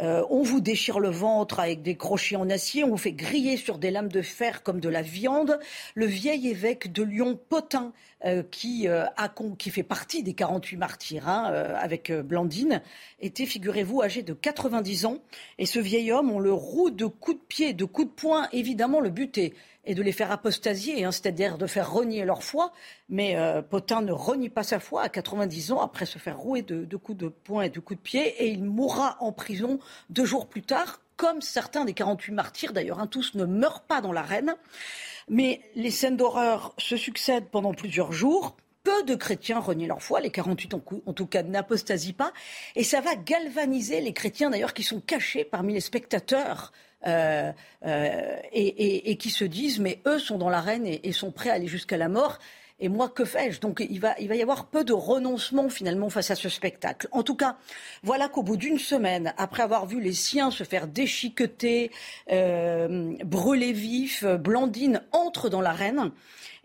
Euh, 0.00 0.24
on 0.30 0.42
vous 0.42 0.60
déchire 0.60 1.00
le 1.00 1.10
ventre 1.10 1.60
avec 1.60 1.82
des 1.82 1.96
crochets 1.96 2.36
en 2.36 2.48
acier, 2.48 2.84
on 2.84 2.90
vous 2.90 2.96
fait 2.96 3.12
griller 3.12 3.56
sur 3.56 3.78
des 3.78 3.90
lames 3.90 4.08
de 4.08 4.22
fer 4.22 4.62
comme 4.62 4.80
de 4.80 4.88
la 4.88 5.02
viande. 5.02 5.58
Le 5.94 6.06
vieil 6.06 6.48
évêque 6.48 6.92
de 6.92 7.02
Lyon, 7.02 7.38
Potin, 7.48 7.92
qui, 8.50 8.88
euh, 8.88 9.04
a, 9.16 9.32
qui 9.58 9.70
fait 9.70 9.82
partie 9.82 10.22
des 10.22 10.34
48 10.34 10.76
martyrs 10.76 11.28
hein, 11.28 11.44
avec 11.76 12.12
Blandine, 12.12 12.82
était, 13.20 13.46
figurez-vous, 13.46 14.02
âgé 14.02 14.22
de 14.22 14.32
90 14.32 15.06
ans. 15.06 15.18
Et 15.58 15.66
ce 15.66 15.78
vieil 15.78 16.12
homme, 16.12 16.30
on 16.30 16.38
le 16.38 16.52
roue 16.52 16.90
de 16.90 17.06
coups 17.06 17.38
de 17.38 17.46
pied, 17.46 17.72
de 17.72 17.84
coups 17.84 18.08
de 18.08 18.12
poing, 18.12 18.48
évidemment, 18.52 19.00
le 19.00 19.10
but 19.10 19.38
est, 19.38 19.54
de 19.94 20.02
les 20.02 20.12
faire 20.12 20.30
apostasier, 20.30 21.04
hein, 21.04 21.12
c'est-à-dire 21.12 21.56
de 21.58 21.66
faire 21.66 21.90
renier 21.90 22.24
leur 22.24 22.42
foi. 22.42 22.72
Mais 23.08 23.36
euh, 23.36 23.62
Potin 23.62 24.02
ne 24.02 24.12
renie 24.12 24.50
pas 24.50 24.62
sa 24.62 24.80
foi 24.80 25.02
à 25.02 25.08
90 25.08 25.72
ans 25.72 25.80
après 25.80 26.06
se 26.06 26.18
faire 26.18 26.38
rouer 26.38 26.62
de, 26.62 26.96
coups 26.96 27.18
de 27.18 27.28
poing 27.28 27.62
et 27.62 27.70
de 27.70 27.80
coups 27.80 27.98
de 27.98 28.02
pied. 28.02 28.26
Et 28.44 28.48
il 28.48 28.64
mourra 28.64 29.16
en 29.20 29.32
prison 29.32 29.78
deux 30.10 30.24
jours 30.24 30.48
plus 30.48 30.62
tard, 30.62 31.00
comme 31.16 31.40
certains 31.40 31.84
des 31.84 31.94
48 31.94 32.32
martyrs 32.32 32.72
d'ailleurs. 32.72 33.00
Hein, 33.00 33.06
tous 33.06 33.34
ne 33.34 33.44
meurent 33.44 33.82
pas 33.82 34.00
dans 34.00 34.12
l'arène. 34.12 34.54
Mais 35.28 35.60
les 35.74 35.90
scènes 35.90 36.16
d'horreur 36.16 36.74
se 36.78 36.96
succèdent 36.96 37.48
pendant 37.50 37.74
plusieurs 37.74 38.12
jours. 38.12 38.56
Peu 38.84 39.02
de 39.02 39.14
chrétiens 39.14 39.58
renient 39.58 39.86
leur 39.86 40.02
foi, 40.02 40.20
les 40.20 40.30
48 40.30 40.74
en, 40.74 41.12
tout 41.12 41.26
cas 41.26 41.42
n'apostasient 41.42 42.14
pas, 42.14 42.32
et 42.74 42.84
ça 42.84 43.00
va 43.02 43.16
galvaniser 43.16 44.00
les 44.00 44.14
chrétiens 44.14 44.48
d'ailleurs 44.48 44.72
qui 44.72 44.82
sont 44.82 45.00
cachés 45.00 45.44
parmi 45.44 45.74
les 45.74 45.80
spectateurs 45.80 46.72
euh, 47.06 47.52
euh, 47.84 48.36
et, 48.52 49.16
qui 49.18 49.30
se 49.30 49.44
disent 49.44 49.78
mais 49.78 50.00
eux 50.06 50.18
sont 50.18 50.38
dans 50.38 50.48
l'arène 50.48 50.86
et 50.86 51.12
sont 51.12 51.32
prêts 51.32 51.50
à 51.50 51.54
aller 51.54 51.66
jusqu'à 51.66 51.98
la 51.98 52.08
mort. 52.08 52.38
Et 52.80 52.88
moi, 52.88 53.08
que 53.08 53.24
fais-je? 53.24 53.60
Donc, 53.60 53.84
il 53.88 54.00
va, 54.00 54.14
il 54.20 54.28
va 54.28 54.36
y 54.36 54.42
avoir 54.42 54.66
peu 54.66 54.84
de 54.84 54.92
renoncement 54.92 55.68
finalement 55.68 56.10
face 56.10 56.30
à 56.30 56.34
ce 56.34 56.48
spectacle. 56.48 57.08
En 57.12 57.22
tout 57.22 57.34
cas, 57.34 57.56
voilà 58.02 58.28
qu'au 58.28 58.42
bout 58.42 58.56
d'une 58.56 58.78
semaine, 58.78 59.34
après 59.36 59.62
avoir 59.62 59.86
vu 59.86 60.00
les 60.00 60.12
siens 60.12 60.50
se 60.50 60.64
faire 60.64 60.86
déchiqueter, 60.86 61.90
euh, 62.30 63.16
brûler 63.24 63.72
vifs, 63.72 64.24
Blandine 64.24 65.02
entre 65.12 65.48
dans 65.48 65.60
l'arène. 65.60 66.12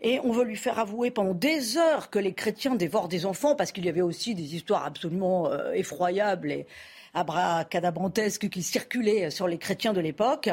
Et 0.00 0.20
on 0.20 0.32
veut 0.32 0.44
lui 0.44 0.56
faire 0.56 0.78
avouer 0.78 1.10
pendant 1.10 1.34
des 1.34 1.78
heures 1.78 2.10
que 2.10 2.18
les 2.18 2.34
chrétiens 2.34 2.74
dévorent 2.74 3.08
des 3.08 3.26
enfants, 3.26 3.56
parce 3.56 3.72
qu'il 3.72 3.84
y 3.84 3.88
avait 3.88 4.02
aussi 4.02 4.34
des 4.34 4.54
histoires 4.54 4.84
absolument 4.84 5.50
effroyables 5.72 6.52
et 6.52 6.66
abracadabrantesques 7.14 8.48
qui 8.48 8.62
circulaient 8.62 9.30
sur 9.30 9.48
les 9.48 9.58
chrétiens 9.58 9.92
de 9.92 10.00
l'époque. 10.00 10.50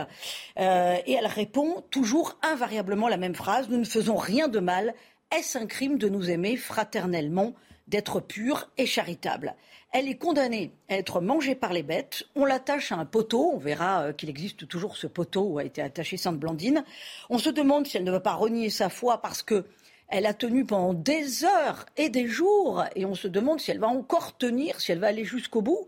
Euh, 0.59 0.95
et 1.05 1.13
elle 1.13 1.27
répond 1.27 1.83
toujours 1.89 2.37
invariablement 2.43 3.07
la 3.07 3.17
même 3.17 3.35
phrase 3.35 3.67
Nous 3.69 3.77
ne 3.77 3.83
faisons 3.83 4.15
rien 4.15 4.47
de 4.47 4.59
mal. 4.59 4.93
Est-ce 5.31 5.57
un 5.57 5.65
crime 5.65 5.97
de 5.97 6.09
nous 6.09 6.29
aimer 6.29 6.57
fraternellement, 6.57 7.53
d'être 7.87 8.19
pur 8.19 8.69
et 8.77 8.85
charitable? 8.85 9.55
Elle 9.93 10.07
est 10.07 10.17
condamnée 10.17 10.71
à 10.89 10.95
être 10.95 11.21
mangée 11.21 11.55
par 11.55 11.73
les 11.73 11.83
bêtes. 11.83 12.23
On 12.35 12.45
l'attache 12.45 12.91
à 12.91 12.95
un 12.95 13.05
poteau. 13.05 13.51
On 13.53 13.57
verra 13.57 14.03
euh, 14.03 14.13
qu'il 14.13 14.29
existe 14.29 14.67
toujours 14.67 14.95
ce 14.95 15.07
poteau 15.07 15.43
où 15.43 15.59
a 15.59 15.63
été 15.63 15.81
attachée 15.81 16.17
Sainte 16.17 16.37
Blandine. 16.37 16.83
On 17.29 17.37
se 17.37 17.49
demande 17.49 17.87
si 17.87 17.97
elle 17.97 18.03
ne 18.03 18.11
veut 18.11 18.21
pas 18.21 18.33
renier 18.33 18.69
sa 18.69 18.89
foi 18.89 19.21
parce 19.21 19.43
que 19.43 19.65
elle 20.11 20.25
a 20.25 20.33
tenu 20.33 20.65
pendant 20.65 20.93
des 20.93 21.45
heures 21.45 21.85
et 21.95 22.09
des 22.09 22.27
jours, 22.27 22.83
et 22.97 23.05
on 23.05 23.15
se 23.15 23.29
demande 23.29 23.61
si 23.61 23.71
elle 23.71 23.79
va 23.79 23.87
encore 23.87 24.37
tenir, 24.37 24.81
si 24.81 24.91
elle 24.91 24.99
va 24.99 25.07
aller 25.07 25.23
jusqu'au 25.23 25.61
bout. 25.61 25.87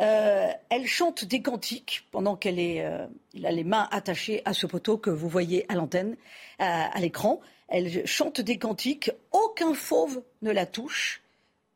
Euh, 0.00 0.48
elle 0.68 0.86
chante 0.86 1.24
des 1.24 1.42
cantiques 1.42 2.08
pendant 2.10 2.34
qu'elle 2.34 2.58
est, 2.58 2.84
euh, 2.84 3.06
a 3.44 3.52
les 3.52 3.62
mains 3.62 3.88
attachées 3.92 4.42
à 4.44 4.52
ce 4.52 4.66
poteau 4.66 4.98
que 4.98 5.10
vous 5.10 5.28
voyez 5.28 5.64
à 5.70 5.76
l'antenne, 5.76 6.16
à, 6.58 6.98
l'écran. 6.98 7.40
Elle 7.72 8.06
chante 8.06 8.42
des 8.42 8.58
cantiques. 8.58 9.10
Aucun 9.32 9.72
fauve 9.72 10.22
ne 10.42 10.50
la 10.50 10.66
touche, 10.66 11.22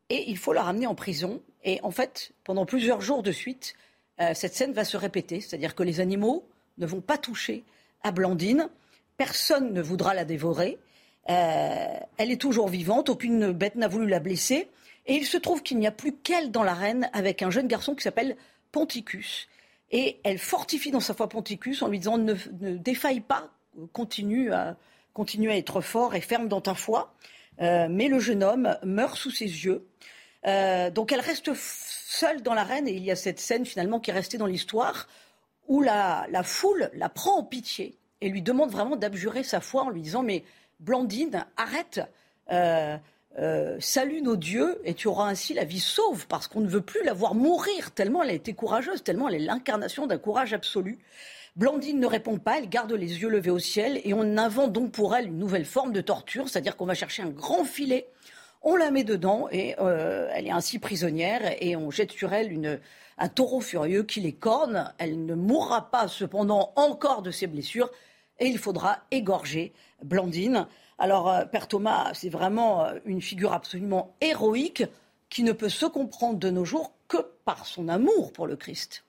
et 0.09 0.29
il 0.29 0.37
faut 0.37 0.53
la 0.53 0.61
ramener 0.61 0.85
en 0.85 0.93
prison. 0.93 1.41
Et 1.63 1.79
en 1.81 1.89
fait, 1.89 2.33
pendant 2.43 2.67
plusieurs 2.67 3.01
jours 3.01 3.23
de 3.23 3.31
suite, 3.31 3.73
euh, 4.21 4.35
cette 4.35 4.53
scène 4.53 4.73
va 4.73 4.85
se 4.85 4.95
répéter, 4.95 5.41
c'est-à-dire 5.41 5.73
que 5.73 5.81
les 5.81 5.99
animaux 5.99 6.47
ne 6.77 6.85
vont 6.85 7.01
pas 7.01 7.17
toucher 7.17 7.63
à 8.03 8.11
Blandine. 8.11 8.69
Personne 9.17 9.73
ne 9.73 9.81
voudra 9.81 10.13
la 10.13 10.23
dévorer. 10.23 10.77
Euh, 11.31 11.87
elle 12.17 12.29
est 12.29 12.39
toujours 12.39 12.67
vivante, 12.67 13.09
aucune 13.09 13.51
bête 13.51 13.75
n'a 13.75 13.87
voulu 13.87 14.07
la 14.07 14.19
blesser. 14.19 14.67
Et 15.07 15.15
il 15.15 15.25
se 15.25 15.37
trouve 15.37 15.63
qu'il 15.63 15.79
n'y 15.79 15.87
a 15.87 15.91
plus 15.91 16.13
qu'elle 16.13 16.51
dans 16.51 16.63
l'arène 16.63 17.09
avec 17.11 17.41
un 17.41 17.49
jeune 17.49 17.67
garçon 17.67 17.95
qui 17.95 18.03
s'appelle 18.03 18.37
Ponticus. 18.71 19.47
Et 19.89 20.19
elle 20.23 20.37
fortifie 20.37 20.91
dans 20.91 20.99
sa 20.99 21.15
foi 21.15 21.27
Ponticus 21.27 21.81
en 21.81 21.87
lui 21.87 21.97
disant 21.97 22.19
ne, 22.19 22.35
défaille 22.77 23.21
pas, 23.21 23.49
continue 23.93 24.53
à, 24.53 24.77
continue 25.17 25.49
à 25.49 25.57
être 25.57 25.81
fort 25.81 26.13
et 26.13 26.21
ferme 26.21 26.47
dans 26.47 26.61
ta 26.61 26.75
foi. 26.75 27.11
Euh, 27.59 27.87
mais 27.89 28.07
le 28.07 28.19
jeune 28.19 28.43
homme 28.43 28.77
meurt 28.83 29.17
sous 29.17 29.31
ses 29.31 29.45
yeux. 29.65 29.87
Euh, 30.45 30.91
donc 30.91 31.11
elle 31.11 31.21
reste 31.21 31.49
seule 31.55 32.43
dans 32.43 32.53
l'arène 32.53 32.87
et 32.87 32.93
il 32.93 33.03
y 33.03 33.09
a 33.09 33.15
cette 33.15 33.39
scène 33.39 33.65
finalement 33.65 33.99
qui 33.99 34.11
est 34.11 34.13
restée 34.13 34.37
dans 34.37 34.45
l'histoire 34.45 35.07
où 35.67 35.81
la, 35.81 36.27
foule 36.43 36.91
la 36.93 37.09
prend 37.09 37.39
en 37.39 37.43
pitié 37.43 37.97
et 38.21 38.29
lui 38.29 38.43
demande 38.43 38.69
vraiment 38.69 38.95
d'abjurer 38.95 39.41
sa 39.41 39.59
foi 39.59 39.81
en 39.81 39.89
lui 39.89 40.01
disant 40.01 40.21
mais 40.21 40.43
Blandine, 40.79 41.47
arrête, 41.57 41.99
euh, 42.51 42.95
euh, 43.39 43.77
salue 43.79 44.21
nos 44.21 44.35
dieux 44.35 44.79
et 44.83 44.93
tu 44.93 45.07
auras 45.07 45.29
ainsi 45.29 45.53
la 45.53 45.63
vie 45.63 45.79
sauve 45.79 46.27
parce 46.27 46.47
qu'on 46.47 46.61
ne 46.61 46.67
veut 46.67 46.81
plus 46.81 47.03
la 47.03 47.13
voir 47.13 47.35
mourir 47.35 47.91
tellement 47.91 48.23
elle 48.23 48.31
a 48.31 48.33
été 48.33 48.53
courageuse, 48.53 49.03
tellement 49.03 49.29
elle 49.29 49.35
est 49.35 49.45
l'incarnation 49.45 50.07
d'un 50.07 50.17
courage 50.17 50.53
absolu. 50.53 50.97
Blandine 51.55 51.99
ne 51.99 52.07
répond 52.07 52.37
pas, 52.37 52.59
elle 52.59 52.69
garde 52.69 52.91
les 52.91 53.21
yeux 53.21 53.29
levés 53.29 53.49
au 53.49 53.59
ciel 53.59 54.01
et 54.03 54.13
on 54.13 54.37
invente 54.37 54.73
donc 54.73 54.91
pour 54.91 55.15
elle 55.15 55.27
une 55.27 55.37
nouvelle 55.37 55.65
forme 55.65 55.91
de 55.91 56.01
torture, 56.01 56.49
c'est-à-dire 56.49 56.75
qu'on 56.77 56.85
va 56.85 56.93
chercher 56.93 57.23
un 57.23 57.29
grand 57.29 57.63
filet, 57.63 58.07
on 58.61 58.75
la 58.75 58.91
met 58.91 59.03
dedans 59.03 59.47
et 59.51 59.75
euh, 59.79 60.29
elle 60.33 60.47
est 60.47 60.51
ainsi 60.51 60.79
prisonnière 60.79 61.41
et 61.61 61.75
on 61.75 61.91
jette 61.91 62.11
sur 62.11 62.33
elle 62.33 62.79
un 63.17 63.29
taureau 63.29 63.61
furieux 63.61 64.03
qui 64.03 64.19
les 64.19 64.33
corne. 64.33 64.93
Elle 64.97 65.25
ne 65.25 65.35
mourra 65.35 65.89
pas 65.89 66.07
cependant 66.07 66.73
encore 66.75 67.21
de 67.21 67.31
ses 67.31 67.47
blessures 67.47 67.91
et 68.39 68.47
il 68.47 68.57
faudra 68.57 68.99
égorger 69.11 69.73
Blandine. 70.03 70.67
Alors, 70.97 71.29
euh, 71.29 71.45
Père 71.45 71.67
Thomas, 71.67 72.13
c'est 72.13 72.29
vraiment 72.29 72.85
euh, 72.85 72.99
une 73.05 73.21
figure 73.21 73.53
absolument 73.53 74.15
héroïque 74.21 74.83
qui 75.29 75.43
ne 75.43 75.51
peut 75.51 75.69
se 75.69 75.85
comprendre 75.85 76.39
de 76.39 76.49
nos 76.49 76.65
jours 76.65 76.93
que 77.07 77.17
par 77.45 77.65
son 77.65 77.87
amour 77.87 78.33
pour 78.33 78.47
le 78.47 78.55
Christ. 78.55 79.03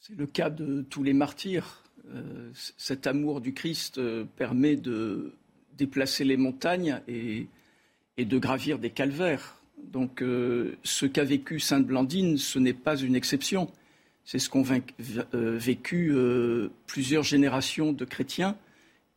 C'est 0.00 0.16
le 0.16 0.26
cas 0.26 0.50
de 0.50 0.82
tous 0.82 1.02
les 1.02 1.14
martyrs. 1.14 1.82
Euh, 2.14 2.50
cet 2.76 3.06
amour 3.06 3.40
du 3.40 3.54
Christ 3.54 4.00
permet 4.36 4.76
de 4.76 5.32
déplacer 5.76 6.24
les 6.24 6.36
montagnes 6.36 7.00
et, 7.08 7.48
de 8.18 8.38
gravir 8.38 8.78
des 8.78 8.90
calvaires. 8.90 9.56
Donc 9.78 10.20
ce 10.20 11.06
qu'a 11.06 11.24
vécu 11.24 11.60
Sainte 11.60 11.86
Blandine, 11.86 12.38
ce 12.38 12.58
n'est 12.58 12.72
pas 12.72 12.96
une 12.96 13.14
exception. 13.14 13.70
C'est 14.24 14.38
ce 14.38 14.48
qu'ont 14.48 14.64
vécu 15.32 16.14
plusieurs 16.86 17.24
générations 17.24 17.92
de 17.92 18.04
chrétiens 18.04 18.56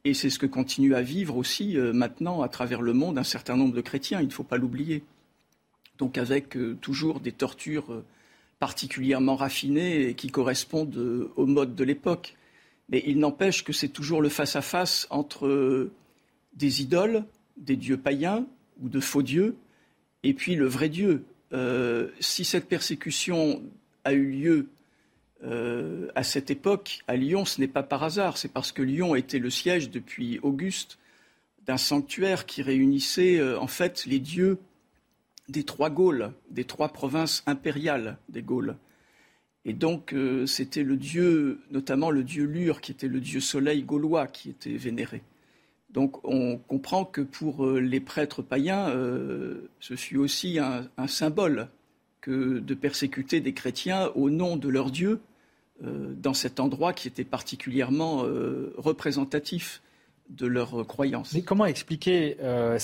et 0.06 0.14
c'est 0.14 0.30
ce 0.30 0.40
que 0.40 0.46
continue 0.46 0.96
à 0.96 1.02
vivre 1.02 1.36
aussi 1.36 1.78
euh, 1.78 1.92
maintenant 1.94 2.42
à 2.42 2.50
travers 2.50 2.82
le 2.82 2.94
monde 2.94 3.18
un 3.18 3.24
certain 3.24 3.58
nombre 3.58 3.74
de 3.74 3.82
chrétiens, 3.82 4.22
il 4.22 4.28
ne 4.28 4.34
faut 4.34 4.44
pas 4.44 4.58
l'oublier. 4.58 5.04
Donc 5.98 6.18
avec 6.18 6.56
euh, 6.56 6.78
toujours 6.80 7.20
des 7.20 7.34
tortures 7.34 7.92
euh, 7.92 8.06
particulièrement 8.60 9.36
raffinées 9.36 10.14
qui 10.16 10.30
correspondent 10.30 11.30
au 11.36 11.46
mode 11.46 11.76
de 11.76 11.84
l'époque. 11.84 12.36
Mais 12.90 13.04
il 13.06 13.20
n'empêche 13.20 13.64
que 13.64 13.72
c'est 13.72 13.90
toujours 13.90 14.22
le 14.22 14.30
face-à-face 14.30 15.08
entre 15.12 15.90
des 16.56 16.82
idoles, 16.82 17.24
des 17.56 17.78
dieux 17.78 17.98
païens 17.98 18.46
ou 18.82 18.90
de 18.90 19.00
faux 19.00 19.22
dieux, 19.22 19.56
et 20.24 20.34
puis 20.34 20.56
le 20.56 20.66
vrai 20.66 20.90
Dieu. 20.90 21.24
si 22.20 22.44
cette 22.44 22.68
persécution 22.68 23.62
a 24.04 24.12
eu 24.12 24.30
lieu 24.30 24.68
euh, 25.44 26.10
à 26.16 26.24
cette 26.24 26.52
époque, 26.52 27.00
à 27.08 27.16
Lyon, 27.16 27.46
ce 27.46 27.62
n'est 27.62 27.68
pas 27.68 27.84
par 27.84 28.04
hasard, 28.04 28.38
c'est 28.38 28.52
parce 28.52 28.72
que 28.72 28.82
Lyon 28.82 29.16
était 29.16 29.40
le 29.40 29.50
siège 29.50 29.90
depuis 29.90 30.40
Auguste 30.40 31.00
d'un 31.66 31.78
sanctuaire 31.78 32.46
qui 32.46 32.62
réunissait 32.62 33.40
euh, 33.40 33.60
en 33.60 33.68
fait 33.68 34.06
les 34.06 34.20
dieux 34.20 34.58
des 35.48 35.64
trois 35.64 35.90
Gaules, 35.90 36.34
des 36.52 36.66
trois 36.66 36.90
provinces 36.90 37.44
impériales 37.46 38.18
des 38.28 38.42
Gaules. 38.42 38.76
Et 39.66 39.74
donc 39.74 40.14
euh, 40.14 40.46
c'était 40.46 40.84
le 40.84 40.98
dieu, 40.98 41.62
notamment 41.72 42.12
le 42.12 42.24
dieu 42.24 42.44
Lure, 42.44 42.82
qui 42.82 42.92
était 42.92 43.08
le 43.08 43.22
dieu 43.22 43.40
soleil 43.40 43.84
gaulois, 43.84 44.28
qui 44.28 44.50
était 44.50 44.76
vénéré. 44.76 45.22
Donc 45.90 46.24
on 46.28 46.58
comprend 46.58 47.06
que 47.06 47.22
pour 47.22 47.66
les 47.66 48.00
prêtres 48.00 48.44
païens, 48.44 48.94
ce 49.80 49.96
fut 49.96 50.18
aussi 50.18 50.60
un 50.60 51.08
symbole 51.08 51.68
que 52.22 52.60
de 52.60 52.74
persécuter 52.76 53.42
des 53.42 53.54
chrétiens 53.54 54.12
au 54.14 54.30
nom 54.30 54.56
de 54.56 54.70
leur 54.70 54.92
Dieu 54.92 55.20
dans 55.82 56.34
cet 56.34 56.60
endroit 56.60 56.94
qui 56.94 57.08
était 57.08 57.24
particulièrement 57.24 58.24
euh, 58.26 58.74
représentatif 58.78 59.82
de 60.30 60.46
leurs 60.46 60.86
croyances. 60.86 61.34
Mais 61.34 61.42
comment 61.42 61.66
expliquer 61.66 62.38
euh, 62.42 62.78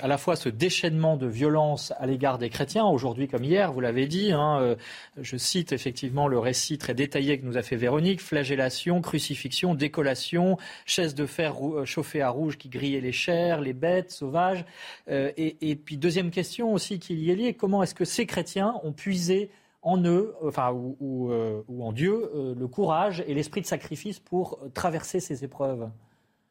à 0.00 0.06
la 0.06 0.16
fois 0.16 0.36
ce 0.36 0.48
déchaînement 0.48 1.16
de 1.16 1.26
violence 1.26 1.92
à 1.98 2.06
l'égard 2.06 2.38
des 2.38 2.50
chrétiens, 2.50 2.84
aujourd'hui 2.84 3.26
comme 3.26 3.42
hier, 3.42 3.72
vous 3.72 3.80
l'avez 3.80 4.06
dit, 4.06 4.30
hein, 4.30 4.76
je 5.20 5.36
cite 5.36 5.72
effectivement 5.72 6.28
le 6.28 6.38
récit 6.38 6.78
très 6.78 6.94
détaillé 6.94 7.36
que 7.40 7.44
nous 7.46 7.56
a 7.56 7.62
fait 7.62 7.74
Véronique, 7.74 8.20
flagellation, 8.20 9.00
crucifixion, 9.00 9.74
décollation, 9.74 10.56
chaise 10.86 11.16
de 11.16 11.26
fer 11.26 11.56
chauffée 11.84 12.22
à 12.22 12.30
rouge 12.30 12.58
qui 12.58 12.68
grillait 12.68 13.00
les 13.00 13.10
chairs, 13.10 13.60
les 13.60 13.72
bêtes 13.72 14.12
sauvages. 14.12 14.64
Et, 15.08 15.56
et, 15.68 15.74
puis 15.74 15.96
deuxième 15.96 16.30
question 16.30 16.72
aussi 16.72 17.00
qui 17.00 17.16
y 17.16 17.32
est 17.32 17.34
liée, 17.34 17.54
comment 17.54 17.82
est-ce 17.82 17.96
que 17.96 18.04
ces 18.04 18.24
chrétiens 18.24 18.74
ont 18.84 18.92
puisé 18.92 19.50
en 19.84 20.02
eux, 20.02 20.34
enfin, 20.42 20.72
ou, 20.72 21.30
euh, 21.30 21.62
en 21.78 21.92
Dieu, 21.92 22.30
euh, 22.34 22.54
le 22.58 22.66
courage 22.66 23.22
et 23.26 23.34
l'esprit 23.34 23.60
de 23.60 23.66
sacrifice 23.66 24.18
pour 24.18 24.58
traverser 24.72 25.20
ces 25.20 25.44
épreuves 25.44 25.90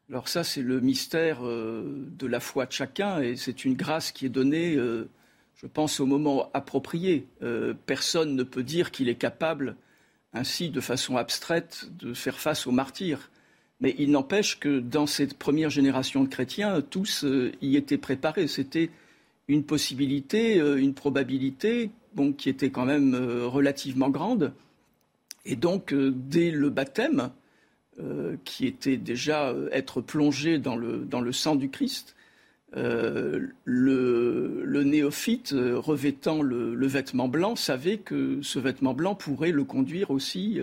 Alors 0.10 0.28
ça, 0.28 0.44
c'est 0.44 0.62
le 0.62 0.80
mystère 0.80 1.40
euh, 1.44 2.08
de 2.12 2.28
la 2.28 2.40
foi 2.40 2.68
de 2.68 2.72
chacun 2.72 3.22
et 3.22 3.36
c'est 3.36 3.66
une 3.66 3.74
grâce 3.74 4.12
qui 4.12 4.28
est 4.28 4.30
donnée, 4.30 4.76
je 4.76 5.68
pense, 5.68 6.00
au 6.00 6.06
moment 6.06 6.52
approprié. 6.54 7.28
personne 7.88 8.36
ne 8.36 8.44
peut 8.44 8.64
dire 8.64 8.92
qu'il 8.92 9.10
est 9.10 9.16
capable, 9.16 9.76
ainsi, 10.34 10.70
de 10.70 10.80
façon 10.80 11.18
abstraite, 11.18 11.88
de 11.98 12.14
faire 12.14 12.40
face 12.40 12.68
aux 12.68 12.72
martyrs. 12.72 13.32
Mais 13.82 13.96
il 13.98 14.12
n'empêche 14.12 14.60
que 14.60 14.80
dans 14.80 15.08
cette 15.08 15.38
première 15.38 15.72
génération 15.72 16.24
de 16.24 16.30
chrétiens, 16.30 16.82
tous 16.82 17.26
y 17.62 17.76
étaient 17.78 17.98
préparés. 17.98 18.48
C'était 18.48 18.92
une 19.48 19.64
possibilité, 19.64 20.58
une 20.58 20.94
probabilité 20.94 21.90
qui 22.38 22.50
était 22.50 22.70
quand 22.70 22.86
même 22.86 23.14
euh, 23.16 23.48
relativement 23.48 24.10
grande. 24.10 24.54
Et 25.46 25.56
donc, 25.56 25.94
euh, 25.94 26.14
dès 26.16 26.52
le 26.52 26.70
baptême, 26.70 27.32
euh, 28.00 28.38
qui 28.46 28.66
était 28.66 28.98
déjà 28.98 29.54
être 29.72 30.02
plongé 30.02 30.58
dans 30.58 30.76
le, 30.76 31.32
sang 31.32 31.56
du 31.56 31.70
Christ, 31.70 32.16
le, 32.76 33.54
néophyte 34.84 35.54
revêtant 35.54 36.42
le, 36.42 36.88
vêtement 36.88 37.28
blanc 37.28 37.56
savait 37.56 37.98
que 37.98 38.42
ce 38.42 38.58
vêtement 38.58 38.96
blanc 38.96 39.14
pourrait 39.14 39.52
le 39.52 39.64
conduire 39.64 40.10
aussi 40.10 40.60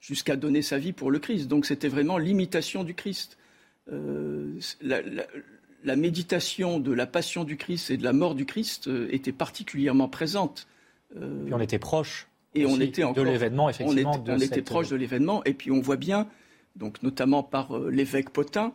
jusqu'à 0.00 0.36
donner 0.36 0.62
sa 0.62 0.78
vie 0.78 0.92
pour 0.92 1.10
le 1.10 1.18
Christ. 1.18 1.48
Donc 1.48 1.66
c'était 1.66 1.88
vraiment 1.88 2.18
l'imitation 2.18 2.84
du 2.84 2.94
Christ. 2.94 3.36
Méditation 5.96 6.80
de 6.80 6.92
la 6.92 7.06
passion 7.06 7.44
du 7.44 7.56
Christ 7.56 7.90
et 7.90 7.96
de 7.96 8.04
la 8.04 8.12
mort 8.12 8.34
du 8.34 8.46
Christ 8.46 8.88
était 9.10 9.32
particulièrement 9.32 10.08
présente 10.08 10.66
puis 11.14 11.54
on 11.54 11.60
était 11.60 11.78
proche 11.78 12.28
et 12.54 12.66
on 12.66 12.80
était 12.80 13.02
de 13.02 13.22
l'événement, 13.22 13.68
effectivement. 13.68 14.22
On, 14.28 14.38
était, 14.38 14.62
proche 14.62 14.88
de 14.88 14.96
l'événement, 14.96 15.42
et 15.44 15.54
puis 15.54 15.72
on 15.72 15.80
voit 15.80 15.96
bien, 15.96 16.28
donc 16.76 17.02
notamment 17.02 17.42
par 17.42 17.76
euh, 17.76 17.90
l'évêque 17.90 18.30
Potin, 18.30 18.72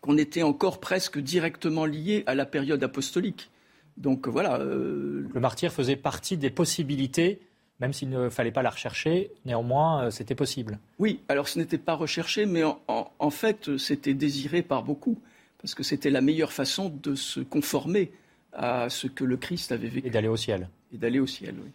qu'on 0.00 0.16
était 0.16 0.42
encore 0.42 0.80
presque 0.80 1.18
directement 1.18 1.84
lié 1.84 2.24
à 2.26 2.34
la 2.34 2.46
période 2.46 2.82
apostolique. 2.82 3.50
Donc 3.98 4.26
voilà. 4.26 4.58
Euh, 4.60 5.28
le 5.32 5.40
martyr 5.40 5.70
faisait 5.70 5.96
partie 5.96 6.38
des 6.38 6.48
possibilités, 6.48 7.40
même 7.78 7.92
s'il 7.92 8.08
ne 8.08 8.30
fallait 8.30 8.52
pas 8.52 8.62
la 8.62 8.70
rechercher, 8.70 9.30
néanmoins, 9.44 10.10
c'était 10.10 10.34
possible. 10.34 10.78
Oui, 10.98 11.20
alors 11.28 11.48
ce 11.48 11.58
n'était 11.58 11.78
pas 11.78 11.94
recherché, 11.94 12.46
mais 12.46 12.62
en 12.88 13.30
fait, 13.30 13.76
c'était 13.76 14.14
désiré 14.14 14.62
par 14.62 14.82
beaucoup, 14.82 15.20
parce 15.64 15.74
que 15.74 15.82
c'était 15.82 16.10
la 16.10 16.20
meilleure 16.20 16.52
façon 16.52 16.90
de 16.90 17.14
se 17.14 17.40
conformer 17.40 18.12
à 18.52 18.90
ce 18.90 19.06
que 19.06 19.24
le 19.24 19.38
Christ 19.38 19.72
avait 19.72 19.88
vécu. 19.88 20.06
Et 20.06 20.10
d'aller 20.10 20.28
au 20.28 20.36
ciel. 20.36 20.68
Et 20.92 20.98
d'aller 20.98 21.20
au 21.20 21.26
ciel, 21.26 21.54
oui. 21.58 21.70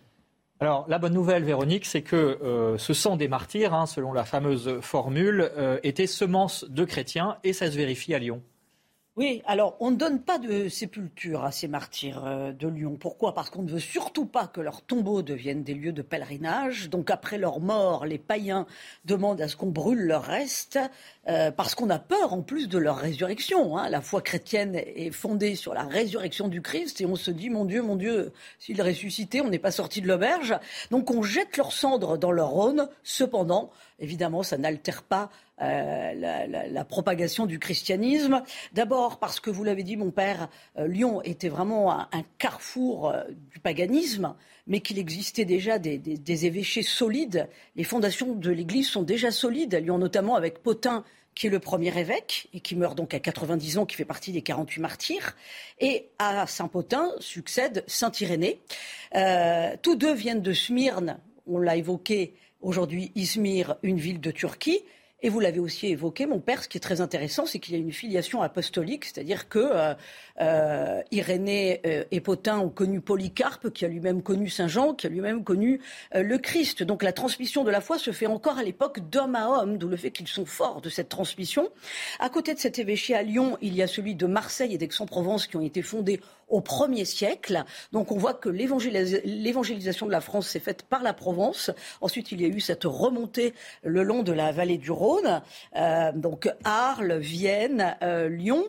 Alors, 0.59 0.85
la 0.87 0.99
bonne 0.99 1.15
nouvelle, 1.15 1.43
Véronique, 1.43 1.87
c'est 1.87 2.03
que 2.03 2.15
euh, 2.15 2.77
ce 2.77 2.93
sang 2.93 3.17
des 3.17 3.27
martyrs, 3.27 3.73
hein, 3.73 3.87
selon 3.87 4.13
la 4.13 4.25
fameuse 4.25 4.79
formule, 4.81 5.49
euh, 5.57 5.79
était 5.81 6.05
semence 6.05 6.65
de 6.69 6.85
chrétiens 6.85 7.37
et 7.43 7.51
ça 7.51 7.71
se 7.71 7.77
vérifie 7.77 8.13
à 8.13 8.19
Lyon. 8.19 8.43
Oui, 9.19 9.41
alors 9.45 9.75
on 9.81 9.91
ne 9.91 9.97
donne 9.97 10.21
pas 10.21 10.37
de 10.37 10.69
sépulture 10.69 11.43
à 11.43 11.51
ces 11.51 11.67
martyrs 11.67 12.23
euh, 12.25 12.53
de 12.53 12.69
Lyon. 12.69 12.95
Pourquoi? 12.97 13.33
Parce 13.33 13.49
qu'on 13.49 13.63
ne 13.63 13.69
veut 13.69 13.77
surtout 13.77 14.25
pas 14.25 14.47
que 14.47 14.61
leurs 14.61 14.81
tombeaux 14.81 15.21
deviennent 15.23 15.61
des 15.61 15.73
lieux 15.73 15.91
de 15.91 16.01
pèlerinage. 16.01 16.89
Donc 16.89 17.11
après 17.11 17.37
leur 17.37 17.59
mort, 17.59 18.05
les 18.05 18.17
païens 18.17 18.65
demandent 19.03 19.41
à 19.41 19.49
ce 19.49 19.57
qu'on 19.57 19.71
brûle 19.71 19.99
leurs 19.99 20.23
restes, 20.23 20.79
euh, 21.27 21.51
parce 21.51 21.75
qu'on 21.75 21.89
a 21.89 21.99
peur 21.99 22.31
en 22.31 22.41
plus 22.41 22.69
de 22.69 22.77
leur 22.77 22.95
résurrection. 22.95 23.77
Hein. 23.77 23.89
La 23.89 23.99
foi 23.99 24.21
chrétienne 24.21 24.75
est 24.75 25.11
fondée 25.11 25.55
sur 25.55 25.73
la 25.73 25.83
résurrection 25.83 26.47
du 26.47 26.61
Christ 26.61 27.01
et 27.01 27.05
on 27.05 27.17
se 27.17 27.29
dit, 27.29 27.49
mon 27.49 27.65
Dieu, 27.65 27.81
mon 27.81 27.97
Dieu, 27.97 28.31
s'il 28.57 28.81
ressuscitait, 28.81 29.41
on 29.41 29.49
n'est 29.49 29.59
pas 29.59 29.71
sorti 29.71 29.99
de 29.99 30.07
l'auberge. 30.07 30.57
Donc 30.91 31.11
on 31.11 31.23
jette 31.23 31.57
leurs 31.57 31.73
cendres 31.73 32.17
dans 32.17 32.31
leur 32.31 32.51
Rhône. 32.51 32.87
Cependant, 33.03 33.69
évidemment, 33.99 34.43
ça 34.43 34.57
n'altère 34.57 35.03
pas 35.03 35.29
euh, 35.61 36.13
la, 36.71 36.85
propagation 36.85 37.45
du 37.45 37.59
christianisme. 37.59 38.41
D'abord 38.73 39.19
parce 39.19 39.39
que, 39.39 39.49
vous 39.49 39.63
l'avez 39.63 39.83
dit, 39.83 39.97
mon 39.97 40.11
père, 40.11 40.49
euh, 40.77 40.87
Lyon 40.87 41.21
était 41.23 41.49
vraiment 41.49 41.91
un, 41.91 42.07
carrefour 42.37 43.09
euh, 43.09 43.23
du 43.51 43.59
paganisme, 43.59 44.35
mais 44.67 44.79
qu'il 44.79 44.97
existait 44.97 45.45
déjà 45.45 45.77
des, 45.77 46.45
évêchés 46.45 46.83
solides. 46.83 47.47
Les 47.75 47.83
fondations 47.83 48.33
de 48.33 48.51
l'Église 48.51 48.87
sont 48.87 49.03
déjà 49.03 49.31
solides 49.31 49.75
à 49.75 49.79
Lyon, 49.79 49.97
notamment 49.97 50.35
avec 50.35 50.63
Potin, 50.63 51.03
qui 51.35 51.47
est 51.47 51.49
le 51.49 51.59
premier 51.59 51.97
évêque 51.97 52.47
et 52.53 52.59
qui 52.61 52.75
meurt 52.75 52.97
donc 52.97 53.13
à 53.13 53.19
90 53.19 53.79
ans, 53.79 53.85
qui 53.85 53.95
fait 53.95 54.05
partie 54.05 54.31
des 54.31 54.41
48 54.41 54.81
martyrs. 54.81 55.35
Et 55.79 56.09
à 56.19 56.47
Saint-Potin 56.47 57.11
succède 57.19 57.83
Saint-Irénée. 57.87 58.61
tous 59.81 59.95
deux 59.95 60.13
viennent 60.13 60.41
de 60.41 60.53
Smyrne, 60.53 61.19
on 61.47 61.59
l'a 61.59 61.75
évoqué 61.75 62.33
aujourd'hui, 62.61 63.11
Izmir, 63.15 63.75
une 63.83 63.97
ville 63.97 64.19
de 64.21 64.31
Turquie. 64.31 64.83
Et 65.21 65.27
vous 65.27 65.41
l'avez 65.41 65.59
aussi 65.59 65.87
évoqué, 65.87 66.25
mon 66.25 66.39
père, 66.39 66.63
ce 66.63 66.69
qui 66.69 66.77
est 66.77 66.81
très 66.81 67.01
intéressant, 67.01 67.45
c'est 67.45 67.59
qu'il 67.59 67.73
y 67.75 67.77
a 67.77 67.81
une 67.81 67.91
filiation 67.91 68.41
apostolique, 68.41 69.03
c'est-à-dire 69.03 69.49
que 69.49 69.59
euh, 69.59 69.93
euh, 70.39 71.01
Irénée 71.11 71.81
euh, 71.85 72.05
et 72.11 72.21
Potin 72.21 72.59
ont 72.59 72.69
connu 72.69 73.01
Polycarpe, 73.01 73.69
qui 73.71 73.83
a 73.83 73.89
lui-même 73.89 74.21
connu 74.23 74.47
Saint 74.47 74.69
Jean, 74.69 74.93
qui 74.93 75.07
a 75.07 75.09
lui-même 75.09 75.43
connu 75.43 75.81
le 76.13 76.37
Christ. 76.37 76.83
Donc 76.83 77.03
la 77.03 77.11
transmission 77.11 77.65
de 77.65 77.71
la 77.71 77.81
foi 77.81 77.97
se 77.97 78.11
fait 78.11 78.27
encore 78.27 78.57
à 78.57 78.63
l'époque 78.63 79.01
d'homme 79.09 79.35
à 79.35 79.49
homme, 79.49 79.77
d'où 79.77 79.89
le 79.89 79.97
fait 79.97 80.11
qu'ils 80.11 80.27
sont 80.29 80.45
forts 80.45 80.79
de 80.79 80.89
cette 80.89 81.09
transmission. 81.09 81.69
À 82.19 82.29
côté 82.29 82.53
de 82.53 82.59
cet 82.59 82.79
évêché 82.79 83.13
à 83.13 83.21
Lyon, 83.21 83.57
il 83.61 83.75
y 83.75 83.81
a 83.81 83.87
celui 83.87 84.15
de 84.15 84.25
Marseille 84.25 84.73
et 84.73 84.77
d'Aix-en-Provence 84.77 85.47
qui 85.47 85.57
ont 85.57 85.61
été 85.61 85.81
fondés 85.81 86.21
au 86.49 86.61
1er 86.61 87.05
siècle. 87.05 87.63
Donc 87.91 88.11
on 88.11 88.17
voit 88.17 88.33
que 88.33 88.49
l'évangélisation 88.49 90.05
de 90.05 90.11
la 90.11 90.21
France 90.21 90.47
s'est 90.47 90.59
faite 90.59 90.83
par 90.83 91.03
la 91.03 91.13
Provence. 91.13 91.71
Ensuite, 92.01 92.31
il 92.31 92.41
y 92.41 92.45
a 92.45 92.47
eu 92.47 92.59
cette 92.59 92.83
remontée 92.85 93.53
le 93.83 94.03
long 94.03 94.23
de 94.23 94.31
la 94.31 94.51
vallée 94.51 94.77
du 94.77 94.91
Rhône, 94.91 95.41
euh, 95.75 96.11
donc 96.13 96.49
Arles, 96.63 97.17
Vienne, 97.17 97.95
euh, 98.01 98.29
Lyon. 98.29 98.65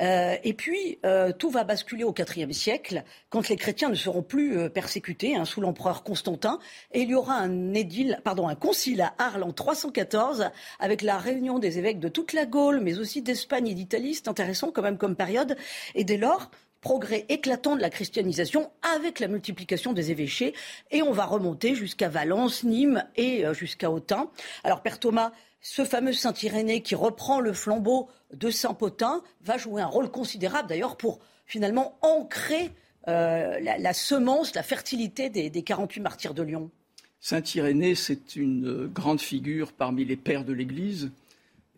Euh, 0.00 0.36
et 0.42 0.54
puis, 0.54 0.98
tout 1.38 1.50
va 1.50 1.64
basculer 1.64 2.04
au 2.04 2.14
IVe 2.14 2.52
siècle, 2.52 3.04
quand 3.30 3.48
les 3.48 3.56
chrétiens 3.56 3.88
ne 3.88 3.94
seront 3.94 4.22
plus 4.22 4.70
persécutés 4.70 5.36
hein, 5.36 5.44
sous 5.44 5.60
l'empereur 5.60 6.02
Constantin. 6.02 6.58
Et 6.92 7.02
il 7.02 7.10
y 7.10 7.14
aura 7.14 7.34
un, 7.34 7.74
édile, 7.74 8.20
pardon, 8.24 8.48
un 8.48 8.54
concile 8.54 9.00
à 9.02 9.14
Arles 9.18 9.42
en 9.42 9.52
314, 9.52 10.50
avec 10.78 11.02
la 11.02 11.18
réunion 11.18 11.58
des 11.58 11.78
évêques 11.78 12.00
de 12.00 12.08
toute 12.08 12.32
la 12.32 12.46
Gaule, 12.46 12.80
mais 12.80 12.98
aussi 12.98 13.22
d'Espagne 13.22 13.68
et 13.68 13.74
d'Italie. 13.74 14.14
C'est 14.14 14.28
intéressant 14.28 14.70
quand 14.70 14.82
même 14.82 14.98
comme 14.98 15.16
période. 15.16 15.56
Et 15.94 16.04
dès 16.04 16.16
lors, 16.16 16.50
progrès 16.84 17.24
éclatant 17.30 17.76
de 17.76 17.80
la 17.80 17.88
christianisation 17.88 18.70
avec 18.94 19.18
la 19.18 19.26
multiplication 19.26 19.94
des 19.94 20.10
évêchés. 20.10 20.52
Et 20.90 21.00
on 21.02 21.12
va 21.12 21.24
remonter 21.24 21.74
jusqu'à 21.74 22.10
Valence, 22.10 22.62
Nîmes 22.62 23.04
et 23.16 23.46
euh, 23.46 23.54
jusqu'à 23.54 23.90
Autun. 23.90 24.28
Alors, 24.64 24.82
Père 24.82 25.00
Thomas, 25.00 25.32
ce 25.62 25.86
fameux 25.86 26.12
Saint-Irénée 26.12 26.82
qui 26.82 26.94
reprend 26.94 27.40
le 27.40 27.54
flambeau 27.54 28.10
de 28.34 28.50
Saint-Potin 28.50 29.22
va 29.40 29.56
jouer 29.56 29.80
un 29.80 29.86
rôle 29.86 30.10
considérable 30.10 30.68
d'ailleurs 30.68 30.98
pour 30.98 31.20
finalement 31.46 31.96
ancrer 32.02 32.70
euh, 33.08 33.58
la, 33.60 33.94
semence, 33.94 34.54
la 34.54 34.62
fertilité 34.62 35.30
des, 35.30 35.48
des 35.48 35.62
48 35.62 36.00
martyrs 36.02 36.34
de 36.34 36.42
Lyon. 36.42 36.70
Saint-Irénée, 37.18 37.94
c'est 37.94 38.36
une 38.36 38.88
grande 38.88 39.22
figure 39.22 39.72
parmi 39.72 40.04
les 40.04 40.16
pères 40.16 40.44
de 40.44 40.52
l'Église. 40.52 41.10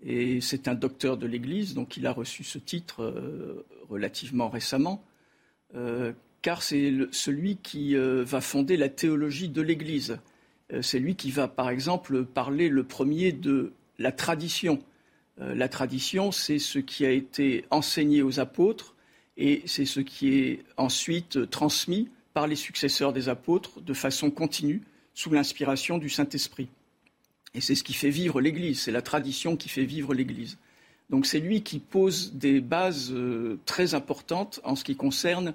Et 0.04 0.40
c'est 0.40 0.68
un 0.68 0.74
docteur 0.74 1.16
de 1.16 1.26
l'Église, 1.26 1.74
donc 1.74 1.96
il 1.96 2.06
a 2.06 2.12
reçu 2.12 2.44
ce 2.44 2.58
titre 2.58 3.02
euh, 3.02 3.64
relativement 3.88 4.48
récemment, 4.48 5.02
euh, 5.74 6.12
car 6.42 6.62
c'est 6.62 6.92
celui 7.12 7.56
qui 7.56 7.96
euh, 7.96 8.22
va 8.24 8.40
fonder 8.40 8.76
la 8.76 8.88
théologie 8.88 9.48
de 9.48 9.62
l'Église. 9.62 10.18
c'est 10.82 10.98
lui 10.98 11.14
qui 11.14 11.30
va, 11.30 11.48
par 11.48 11.70
exemple, 11.70 12.24
parler 12.24 12.68
le 12.68 12.84
premier 12.84 13.32
de 13.32 13.72
la 13.98 14.12
tradition. 14.12 14.80
la 15.38 15.68
tradition, 15.68 16.32
c'est 16.32 16.58
ce 16.58 16.80
qui 16.80 17.06
a 17.06 17.10
été 17.10 17.64
enseigné 17.70 18.22
aux 18.22 18.40
apôtres 18.40 18.94
et 19.36 19.62
c'est 19.66 19.86
ce 19.86 20.00
qui 20.00 20.38
est 20.38 20.64
ensuite 20.76 21.48
transmis 21.50 22.08
par 22.34 22.46
les 22.46 22.56
successeurs 22.56 23.12
des 23.12 23.28
apôtres 23.28 23.80
de 23.80 23.94
façon 23.94 24.30
continue 24.30 24.82
sous 25.14 25.30
l'inspiration 25.30 25.98
du 25.98 26.10
Saint-Esprit. 26.10 26.68
Et 27.56 27.62
c'est 27.62 27.74
ce 27.74 27.82
qui 27.82 27.94
fait 27.94 28.10
vivre 28.10 28.42
l'Église, 28.42 28.82
c'est 28.82 28.92
la 28.92 29.00
tradition 29.00 29.56
qui 29.56 29.70
fait 29.70 29.86
vivre 29.86 30.12
l'Église. 30.12 30.58
Donc 31.08 31.24
c'est 31.24 31.40
lui 31.40 31.62
qui 31.62 31.78
pose 31.78 32.34
des 32.34 32.60
bases 32.60 33.10
euh, 33.12 33.58
très 33.64 33.94
importantes 33.94 34.60
en 34.62 34.76
ce 34.76 34.84
qui 34.84 34.94
concerne 34.94 35.54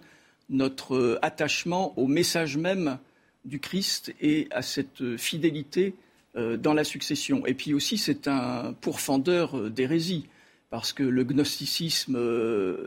notre 0.49 0.95
euh, 0.95 1.19
attachement 1.21 1.93
au 1.99 2.07
message 2.07 2.57
même 2.57 2.97
du 3.45 3.59
Christ 3.59 4.15
et 4.19 4.47
à 4.49 4.63
cette 4.63 5.17
fidélité 5.17 5.93
euh, 6.35 6.57
dans 6.57 6.73
la 6.73 6.83
succession. 6.83 7.45
Et 7.45 7.53
puis 7.53 7.75
aussi, 7.75 7.99
c'est 7.99 8.27
un 8.27 8.73
pourfendeur 8.81 9.69
d'hérésie, 9.69 10.27
parce 10.71 10.93
que 10.93 11.03
le 11.03 11.23
gnosticisme 11.23 12.17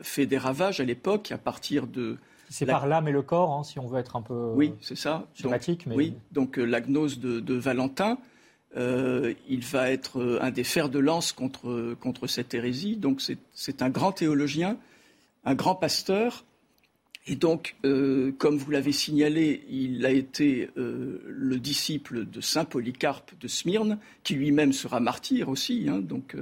fait 0.02 0.26
des 0.26 0.38
ravages 0.38 0.80
à 0.80 0.84
l'époque 0.84 1.30
à 1.30 1.38
partir 1.38 1.86
de... 1.86 2.16
C'est 2.48 2.66
par 2.66 2.88
l'âme 2.88 3.06
et 3.06 3.12
le 3.12 3.22
corps, 3.22 3.52
hein, 3.52 3.62
si 3.62 3.78
on 3.78 3.86
veut 3.86 4.00
être 4.00 4.16
un 4.16 4.22
peu 4.22 4.52
oui, 4.54 4.72
c'est 4.80 4.96
ça. 4.96 5.28
schématique. 5.34 5.86
mais... 5.86 5.94
Oui, 5.94 6.14
donc 6.32 6.56
la 6.56 6.80
gnose 6.80 7.20
de 7.20 7.54
Valentin, 7.54 8.18
euh, 8.76 9.34
il 9.48 9.60
va 9.60 9.90
être 9.90 10.20
euh, 10.20 10.42
un 10.42 10.50
des 10.50 10.64
fers 10.64 10.88
de 10.88 10.98
lance 10.98 11.32
contre, 11.32 11.94
contre 12.00 12.26
cette 12.26 12.54
hérésie. 12.54 12.96
Donc 12.96 13.22
c'est 13.52 13.82
un 13.82 13.90
grand 13.90 14.12
théologien, 14.12 14.76
un 15.44 15.54
grand 15.54 15.74
pasteur. 15.74 16.44
Et 17.26 17.36
donc, 17.36 17.76
euh, 17.84 18.32
comme 18.32 18.58
vous 18.58 18.70
l'avez 18.70 18.92
signalé, 18.92 19.64
il 19.70 20.04
a 20.04 20.10
été 20.10 20.68
le 20.76 21.58
disciple 21.58 22.26
de 22.26 22.40
saint 22.42 22.66
Polycarpe 22.66 23.32
de 23.40 23.48
Smyrne, 23.48 23.98
qui 24.24 24.34
lui-même 24.34 24.72
sera 24.72 25.00
martyr 25.00 25.48
aussi. 25.48 25.86
Hein. 25.88 26.00
donc 26.00 26.36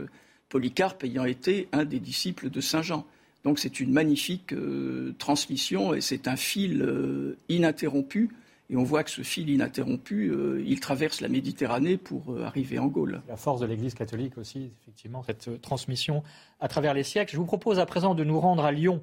Polycarpe 0.48 1.04
ayant 1.04 1.24
été 1.24 1.68
un 1.72 1.84
des 1.84 2.00
disciples 2.00 2.50
de 2.50 2.60
saint 2.60 2.82
Jean. 2.82 3.06
Donc 3.44 3.58
c'est 3.60 3.78
une 3.78 3.92
magnifique 3.92 4.54
transmission 5.18 5.94
et 5.94 6.00
c'est 6.00 6.26
un 6.26 6.36
fil 6.36 7.36
ininterrompu 7.48 8.30
et 8.72 8.76
on 8.76 8.84
voit 8.84 9.04
que 9.04 9.10
ce 9.10 9.20
fil 9.20 9.50
ininterrompu, 9.50 10.30
euh, 10.30 10.64
il 10.66 10.80
traverse 10.80 11.20
la 11.20 11.28
Méditerranée 11.28 11.98
pour 11.98 12.32
euh, 12.32 12.44
arriver 12.44 12.78
en 12.78 12.86
Gaule. 12.86 13.20
La 13.28 13.36
force 13.36 13.60
de 13.60 13.66
l'Église 13.66 13.92
catholique 13.92 14.38
aussi, 14.38 14.70
effectivement, 14.80 15.22
cette 15.22 15.48
euh, 15.48 15.58
transmission 15.58 16.22
à 16.58 16.68
travers 16.68 16.94
les 16.94 17.02
siècles. 17.02 17.32
Je 17.32 17.36
vous 17.36 17.44
propose 17.44 17.78
à 17.78 17.84
présent 17.84 18.14
de 18.14 18.24
nous 18.24 18.40
rendre 18.40 18.64
à 18.64 18.72
Lyon 18.72 19.02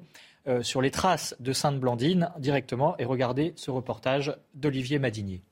sur 0.62 0.80
les 0.80 0.90
traces 0.90 1.36
de 1.38 1.52
Sainte 1.52 1.78
Blandine 1.78 2.30
directement 2.38 2.96
et 2.98 3.04
regarder 3.04 3.52
ce 3.56 3.70
reportage 3.70 4.34
d'Olivier 4.54 4.98
Madinier. 4.98 5.42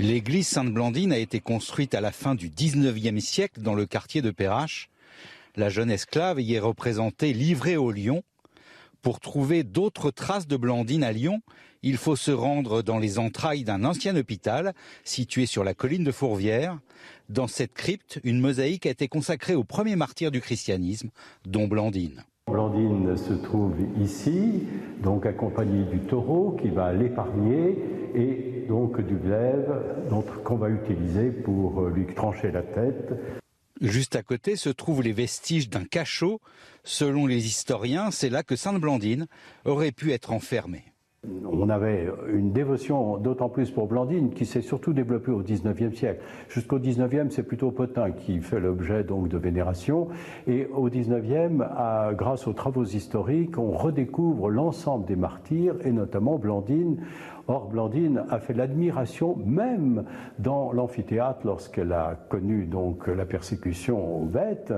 L'église 0.00 0.48
Sainte-Blandine 0.48 1.12
a 1.12 1.18
été 1.18 1.38
construite 1.38 1.94
à 1.94 2.00
la 2.00 2.10
fin 2.10 2.34
du 2.34 2.50
XIXe 2.50 3.24
siècle 3.24 3.60
dans 3.60 3.76
le 3.76 3.86
quartier 3.86 4.22
de 4.22 4.32
Perrache. 4.32 4.90
La 5.54 5.68
jeune 5.68 5.90
esclave 5.90 6.40
y 6.40 6.54
est 6.54 6.58
représentée 6.58 7.32
livrée 7.32 7.76
au 7.76 7.92
lion. 7.92 8.24
Pour 9.02 9.18
trouver 9.18 9.64
d'autres 9.64 10.12
traces 10.12 10.46
de 10.46 10.56
Blandine 10.56 11.02
à 11.02 11.10
Lyon, 11.10 11.40
il 11.82 11.96
faut 11.96 12.14
se 12.14 12.30
rendre 12.30 12.82
dans 12.82 13.00
les 13.00 13.18
entrailles 13.18 13.64
d'un 13.64 13.84
ancien 13.84 14.14
hôpital 14.14 14.74
situé 15.02 15.46
sur 15.46 15.64
la 15.64 15.74
colline 15.74 16.04
de 16.04 16.12
Fourvière. 16.12 16.78
Dans 17.28 17.48
cette 17.48 17.74
crypte, 17.74 18.20
une 18.22 18.40
mosaïque 18.40 18.86
a 18.86 18.90
été 18.90 19.08
consacrée 19.08 19.56
au 19.56 19.64
premier 19.64 19.96
martyr 19.96 20.30
du 20.30 20.40
christianisme, 20.40 21.10
dont 21.44 21.66
Blandine. 21.66 22.22
Blandine 22.46 23.16
se 23.16 23.32
trouve 23.32 23.74
ici, 24.00 24.62
donc 25.02 25.26
accompagnée 25.26 25.84
du 25.84 25.98
taureau 26.06 26.56
qui 26.62 26.68
va 26.68 26.92
l'épargner 26.92 27.76
et 28.14 28.66
donc 28.68 29.04
du 29.04 29.16
glaive 29.16 29.66
qu'on 30.44 30.56
va 30.56 30.68
utiliser 30.68 31.30
pour 31.30 31.88
lui 31.88 32.06
trancher 32.14 32.52
la 32.52 32.62
tête. 32.62 33.14
Juste 33.80 34.14
à 34.14 34.22
côté 34.22 34.54
se 34.54 34.68
trouvent 34.68 35.02
les 35.02 35.12
vestiges 35.12 35.68
d'un 35.68 35.84
cachot. 35.84 36.40
Selon 36.84 37.26
les 37.26 37.46
historiens, 37.46 38.10
c'est 38.10 38.28
là 38.28 38.42
que 38.42 38.56
Sainte 38.56 38.80
Blandine 38.80 39.26
aurait 39.64 39.92
pu 39.92 40.10
être 40.10 40.32
enfermée. 40.32 40.82
On 41.44 41.68
avait 41.68 42.08
une 42.34 42.50
dévotion 42.50 43.18
d'autant 43.18 43.48
plus 43.48 43.70
pour 43.70 43.86
Blandine 43.86 44.34
qui 44.34 44.44
s'est 44.44 44.60
surtout 44.60 44.92
développée 44.92 45.30
au 45.30 45.40
XIXe 45.40 45.96
siècle. 45.96 46.20
Jusqu'au 46.48 46.80
XIXe, 46.80 47.30
c'est 47.30 47.44
plutôt 47.44 47.70
Potin 47.70 48.10
qui 48.10 48.40
fait 48.40 48.58
l'objet 48.58 49.04
donc 49.04 49.28
de 49.28 49.38
vénération. 49.38 50.08
Et 50.48 50.66
au 50.74 50.88
XIXe, 50.88 51.62
grâce 52.14 52.48
aux 52.48 52.52
travaux 52.52 52.84
historiques, 52.84 53.56
on 53.56 53.70
redécouvre 53.70 54.50
l'ensemble 54.50 55.04
des 55.06 55.14
martyrs 55.14 55.76
et 55.84 55.92
notamment 55.92 56.38
Blandine 56.38 56.96
Or, 57.48 57.68
Blandine 57.68 58.24
a 58.30 58.38
fait 58.38 58.54
l'admiration 58.54 59.36
même 59.36 60.04
dans 60.38 60.72
l'amphithéâtre 60.72 61.40
lorsqu'elle 61.44 61.92
a 61.92 62.14
connu 62.28 62.66
donc 62.66 63.08
la 63.08 63.26
persécution 63.26 64.22
aux 64.22 64.24
bêtes. 64.24 64.72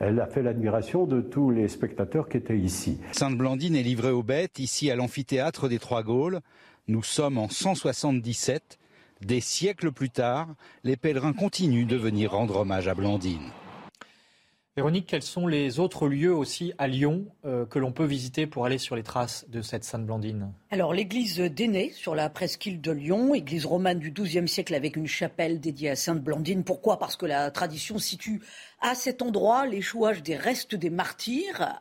Elle 0.00 0.20
a 0.20 0.26
fait 0.26 0.42
l'admiration 0.42 1.06
de 1.06 1.20
tous 1.20 1.50
les 1.50 1.68
spectateurs 1.68 2.28
qui 2.28 2.36
étaient 2.36 2.58
ici. 2.58 2.98
Sainte 3.12 3.38
Blandine 3.38 3.74
est 3.74 3.82
livrée 3.82 4.10
aux 4.10 4.22
bêtes 4.22 4.58
ici 4.58 4.90
à 4.90 4.96
l'amphithéâtre 4.96 5.68
des 5.68 5.78
Trois 5.78 6.02
Gaules. 6.02 6.40
Nous 6.88 7.02
sommes 7.02 7.38
en 7.38 7.48
177. 7.48 8.78
Des 9.22 9.40
siècles 9.40 9.92
plus 9.92 10.10
tard, 10.10 10.48
les 10.82 10.96
pèlerins 10.96 11.34
continuent 11.34 11.86
de 11.86 11.96
venir 11.96 12.32
rendre 12.32 12.56
hommage 12.56 12.88
à 12.88 12.94
Blandine. 12.94 13.50
Véronique, 14.76 15.06
quels 15.06 15.22
sont 15.22 15.46
les 15.46 15.78
autres 15.78 16.08
lieux 16.08 16.34
aussi 16.34 16.72
à 16.78 16.86
Lyon 16.86 17.26
euh, 17.44 17.66
que 17.66 17.78
l'on 17.78 17.92
peut 17.92 18.04
visiter 18.04 18.46
pour 18.46 18.64
aller 18.64 18.78
sur 18.78 18.96
les 18.96 19.02
traces 19.02 19.46
de 19.48 19.62
cette 19.62 19.84
Sainte 19.84 20.06
Blandine? 20.06 20.52
Alors 20.72 20.94
l'église 20.94 21.40
d'Aîné 21.40 21.90
sur 21.90 22.14
la 22.14 22.30
presqu'île 22.30 22.80
de 22.80 22.92
Lyon, 22.92 23.34
église 23.34 23.66
romane 23.66 23.98
du 23.98 24.12
XIIe 24.12 24.46
siècle 24.46 24.72
avec 24.76 24.94
une 24.94 25.08
chapelle 25.08 25.58
dédiée 25.58 25.90
à 25.90 25.96
Sainte 25.96 26.22
Blandine. 26.22 26.62
Pourquoi? 26.62 27.00
Parce 27.00 27.16
que 27.16 27.26
la 27.26 27.50
tradition 27.50 27.98
situe 27.98 28.40
à 28.80 28.94
cet 28.94 29.20
endroit 29.20 29.66
l'échouage 29.66 30.22
des 30.22 30.36
restes 30.36 30.74
des 30.74 30.88
martyrs 30.88 31.80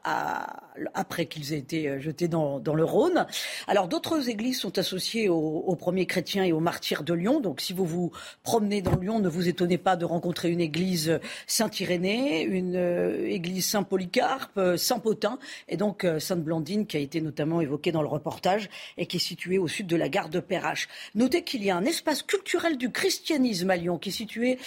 après 0.93 1.27
qu'ils 1.27 1.53
aient 1.53 1.59
été 1.59 1.87
euh, 1.87 1.99
jetés 1.99 2.27
dans, 2.27 2.59
le 2.59 2.83
Rhône. 2.83 3.25
Alors 3.67 3.87
d'autres 3.87 4.27
églises 4.27 4.59
sont 4.59 4.77
associées 4.77 5.29
aux, 5.29 5.75
premiers 5.75 6.05
chrétiens 6.05 6.43
et 6.43 6.51
aux 6.51 6.59
martyrs 6.59 7.03
de 7.03 7.13
Lyon. 7.13 7.39
Donc 7.39 7.61
si 7.61 7.73
vous 7.73 7.85
vous 7.85 8.11
promenez 8.43 8.81
dans 8.81 8.95
Lyon, 8.95 9.19
ne 9.19 9.29
vous 9.29 9.47
étonnez 9.47 9.77
pas 9.77 9.95
de 9.95 10.05
rencontrer 10.05 10.49
une 10.49 10.61
église 10.61 11.19
Saint-Irénée, 11.47 12.41
une 12.41 12.75
euh, 12.75 13.27
église 13.27 13.67
Saint-Polycarpe, 13.67 14.57
euh, 14.57 14.77
Saint-Potin 14.77 15.37
et 15.67 15.77
donc 15.77 16.05
Sainte-Blandine 16.17 16.85
qui 16.85 16.97
a 16.97 16.99
été 16.99 17.21
notamment 17.21 17.61
évoquée 17.61 17.91
dans 17.91 18.01
le 18.01 18.07
reportage 18.07 18.69
et 18.97 19.05
qui 19.05 19.17
est 19.17 19.19
située 19.19 19.57
au 19.57 19.67
sud 19.67 19.87
de 19.87 19.95
la 19.95 20.09
gare 20.09 20.29
de 20.29 20.39
Perrache. 20.39 20.87
Notez 21.15 21.43
qu'il 21.43 21.63
y 21.63 21.69
a 21.69 21.75
un 21.75 21.85
espace 21.85 22.23
culturel 22.23 22.77
du 22.77 22.91
christianisme 22.91 23.69
à 23.69 23.75
Lyon 23.75 23.97
qui 23.97 24.09
est 24.09 24.11
situé 24.11 24.57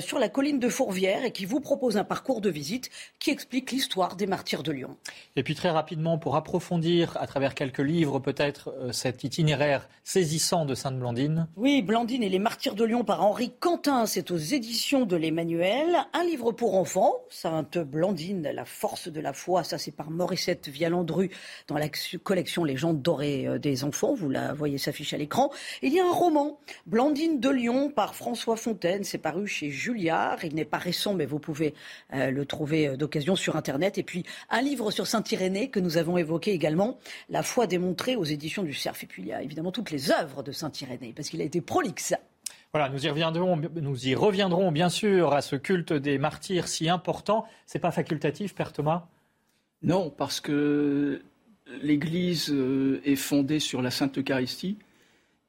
sur 0.00 0.18
la 0.18 0.28
colline 0.28 0.58
de 0.58 0.68
Fourvière 0.68 1.24
et 1.24 1.32
qui 1.32 1.44
vous 1.44 1.60
propose 1.60 1.96
un 1.96 2.04
parcours 2.04 2.40
de 2.40 2.50
visite 2.50 2.90
qui 3.18 3.30
explique 3.30 3.70
l'histoire 3.70 4.16
des 4.16 4.26
martyrs 4.26 4.62
de 4.62 4.72
Lyon. 4.72 4.96
Et 5.36 5.42
puis 5.42 5.54
très 5.54 5.70
rapidement, 5.70 6.18
pour 6.18 6.36
approfondir 6.36 7.16
à 7.20 7.26
travers 7.26 7.54
quelques 7.54 7.78
livres 7.78 8.18
peut-être 8.18 8.74
euh, 8.78 8.92
cet 8.92 9.24
itinéraire 9.24 9.88
saisissant 10.04 10.64
de 10.64 10.74
Sainte 10.74 10.98
Blandine. 10.98 11.48
Oui, 11.56 11.82
Blandine 11.82 12.22
et 12.22 12.28
les 12.28 12.38
martyrs 12.38 12.74
de 12.74 12.84
Lyon 12.84 13.04
par 13.04 13.24
Henri 13.24 13.52
Quentin, 13.60 14.06
c'est 14.06 14.30
aux 14.30 14.36
éditions 14.36 15.04
de 15.06 15.16
l'Emmanuel. 15.16 15.96
Un 16.12 16.24
livre 16.24 16.52
pour 16.52 16.76
enfants, 16.76 17.14
Sainte 17.30 17.78
Blandine, 17.78 18.50
la 18.52 18.64
force 18.64 19.08
de 19.08 19.20
la 19.20 19.32
foi, 19.32 19.64
ça 19.64 19.78
c'est 19.78 19.92
par 19.92 20.10
Morissette 20.10 20.68
Vialandru 20.68 21.30
dans 21.68 21.78
la 21.78 21.88
collection 22.22 22.64
Légendes 22.64 23.02
dorées 23.02 23.51
euh, 23.52 23.58
des 23.58 23.84
enfants, 23.84 24.14
vous 24.14 24.28
la 24.28 24.52
voyez 24.52 24.78
s'afficher 24.78 25.16
à 25.16 25.18
l'écran. 25.18 25.50
Il 25.82 25.92
y 25.92 26.00
a 26.00 26.06
un 26.06 26.12
roman, 26.12 26.58
Blandine 26.86 27.40
de 27.40 27.48
Lyon 27.48 27.90
par 27.90 28.14
François 28.14 28.56
Fontaine, 28.56 29.04
c'est 29.04 29.18
paru 29.18 29.46
chez 29.46 29.70
Julliard, 29.70 30.44
il 30.44 30.54
n'est 30.54 30.64
pas 30.64 30.78
récent 30.78 31.14
mais 31.14 31.26
vous 31.26 31.38
pouvez 31.38 31.74
euh, 32.14 32.30
le 32.30 32.46
trouver 32.46 32.88
euh, 32.88 32.96
d'occasion 32.96 33.36
sur 33.36 33.56
Internet. 33.56 33.98
Et 33.98 34.02
puis 34.02 34.24
un 34.50 34.62
livre 34.62 34.90
sur 34.90 35.06
Saint-Irénée 35.06 35.68
que 35.70 35.80
nous 35.80 35.96
avons 35.96 36.18
évoqué 36.18 36.52
également, 36.52 36.98
La 37.28 37.42
foi 37.42 37.66
démontrée 37.66 38.16
aux 38.16 38.24
éditions 38.24 38.62
du 38.62 38.74
Cerf. 38.74 39.02
Et 39.02 39.06
puis 39.06 39.22
il 39.22 39.28
y 39.28 39.32
a 39.32 39.42
évidemment 39.42 39.72
toutes 39.72 39.90
les 39.90 40.10
œuvres 40.10 40.42
de 40.42 40.52
Saint-Irénée, 40.52 41.12
parce 41.14 41.28
qu'il 41.28 41.40
a 41.40 41.44
été 41.44 41.60
prolixe. 41.60 42.14
Voilà, 42.72 42.88
nous 42.88 43.04
y 43.04 43.08
reviendrons, 43.10 43.56
nous 43.56 44.08
y 44.08 44.14
reviendrons 44.14 44.72
bien 44.72 44.88
sûr 44.88 45.34
à 45.34 45.42
ce 45.42 45.56
culte 45.56 45.92
des 45.92 46.18
martyrs 46.18 46.68
si 46.68 46.88
important. 46.88 47.44
C'est 47.66 47.78
pas 47.78 47.90
facultatif, 47.90 48.54
Père 48.54 48.72
Thomas? 48.72 49.08
Non, 49.82 50.10
parce 50.10 50.40
que 50.40 51.22
l'Église 51.66 52.50
euh, 52.50 53.00
est 53.04 53.16
fondée 53.16 53.60
sur 53.60 53.82
la 53.82 53.90
Sainte 53.90 54.18
Eucharistie 54.18 54.76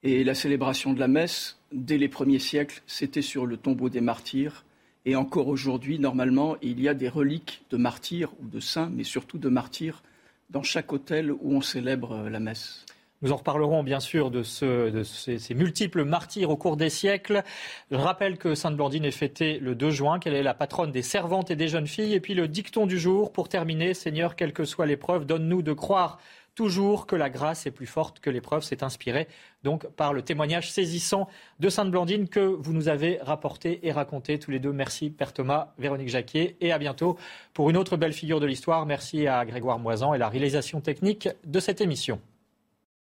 et 0.03 0.23
la 0.23 0.35
célébration 0.35 0.93
de 0.93 0.99
la 0.99 1.07
messe, 1.07 1.57
dès 1.71 1.97
les 1.97 2.09
premiers 2.09 2.39
siècles, 2.39 2.81
c'était 2.87 3.21
sur 3.21 3.45
le 3.45 3.57
tombeau 3.57 3.89
des 3.89 4.01
martyrs 4.01 4.65
et 5.05 5.15
encore 5.15 5.47
aujourd'hui, 5.47 5.99
normalement, 5.99 6.55
il 6.61 6.79
y 6.79 6.87
a 6.87 6.93
des 6.93 7.09
reliques 7.09 7.63
de 7.69 7.77
martyrs 7.77 8.31
ou 8.41 8.47
de 8.47 8.59
saints, 8.59 8.89
mais 8.93 9.03
surtout 9.03 9.37
de 9.37 9.49
martyrs, 9.49 10.01
dans 10.49 10.63
chaque 10.63 10.93
hôtel 10.93 11.31
où 11.31 11.55
on 11.55 11.61
célèbre 11.61 12.13
euh, 12.13 12.29
la 12.29 12.39
messe. 12.39 12.85
Nous 13.23 13.31
en 13.31 13.37
reparlerons 13.37 13.83
bien 13.83 14.01
sûr 14.01 14.31
de, 14.31 14.43
ces, 14.43 15.55
multiples 15.55 16.03
martyrs 16.03 16.49
au 16.49 16.57
cours 16.57 16.75
des 16.75 16.89
siècles. 16.89 17.41
Je 17.89 17.95
rappelle 17.95 18.37
que 18.37 18.53
Sainte 18.53 18.75
Blandine 18.75 19.05
est 19.05 19.11
fêtée 19.11 19.59
le 19.59 19.75
2 19.75 19.91
juin, 19.91 20.19
qu'elle 20.19 20.35
est 20.35 20.43
la 20.43 20.53
patronne 20.53 20.91
des 20.91 21.01
servantes 21.01 21.49
et 21.49 21.55
des 21.55 21.69
jeunes 21.69 21.87
filles. 21.87 22.13
Et 22.13 22.19
puis 22.19 22.33
le 22.33 22.49
dicton 22.49 22.85
du 22.85 22.99
jour, 22.99 23.31
pour 23.31 23.47
terminer, 23.47 23.93
Seigneur, 23.93 24.35
quelle 24.35 24.51
que 24.51 24.65
soit 24.65 24.85
l'épreuve, 24.85 25.25
donne-nous 25.25 25.61
de 25.61 25.71
croire 25.71 26.19
toujours 26.53 27.07
que 27.07 27.15
la 27.15 27.29
grâce 27.29 27.65
est 27.65 27.71
plus 27.71 27.85
forte 27.85 28.19
que 28.19 28.29
l'épreuve. 28.29 28.61
C'est 28.61 28.83
inspiré 28.83 29.29
donc 29.63 29.87
par 29.87 30.11
le 30.11 30.21
témoignage 30.21 30.69
saisissant 30.69 31.29
de 31.61 31.69
Sainte 31.69 31.91
Blandine 31.91 32.27
que 32.27 32.41
vous 32.41 32.73
nous 32.73 32.89
avez 32.89 33.19
rapporté 33.21 33.87
et 33.87 33.93
raconté 33.93 34.37
tous 34.37 34.51
les 34.51 34.59
deux. 34.59 34.73
Merci 34.73 35.09
Père 35.09 35.31
Thomas, 35.31 35.73
Véronique 35.77 36.09
Jacquier 36.09 36.57
et 36.59 36.73
à 36.73 36.77
bientôt 36.77 37.17
pour 37.53 37.69
une 37.69 37.77
autre 37.77 37.95
belle 37.95 38.13
figure 38.13 38.41
de 38.41 38.45
l'histoire. 38.45 38.85
Merci 38.85 39.27
à 39.27 39.45
Grégoire 39.45 39.79
Moisan 39.79 40.13
et 40.13 40.17
la 40.17 40.27
réalisation 40.27 40.81
technique 40.81 41.29
de 41.45 41.61
cette 41.61 41.79
émission. 41.79 42.19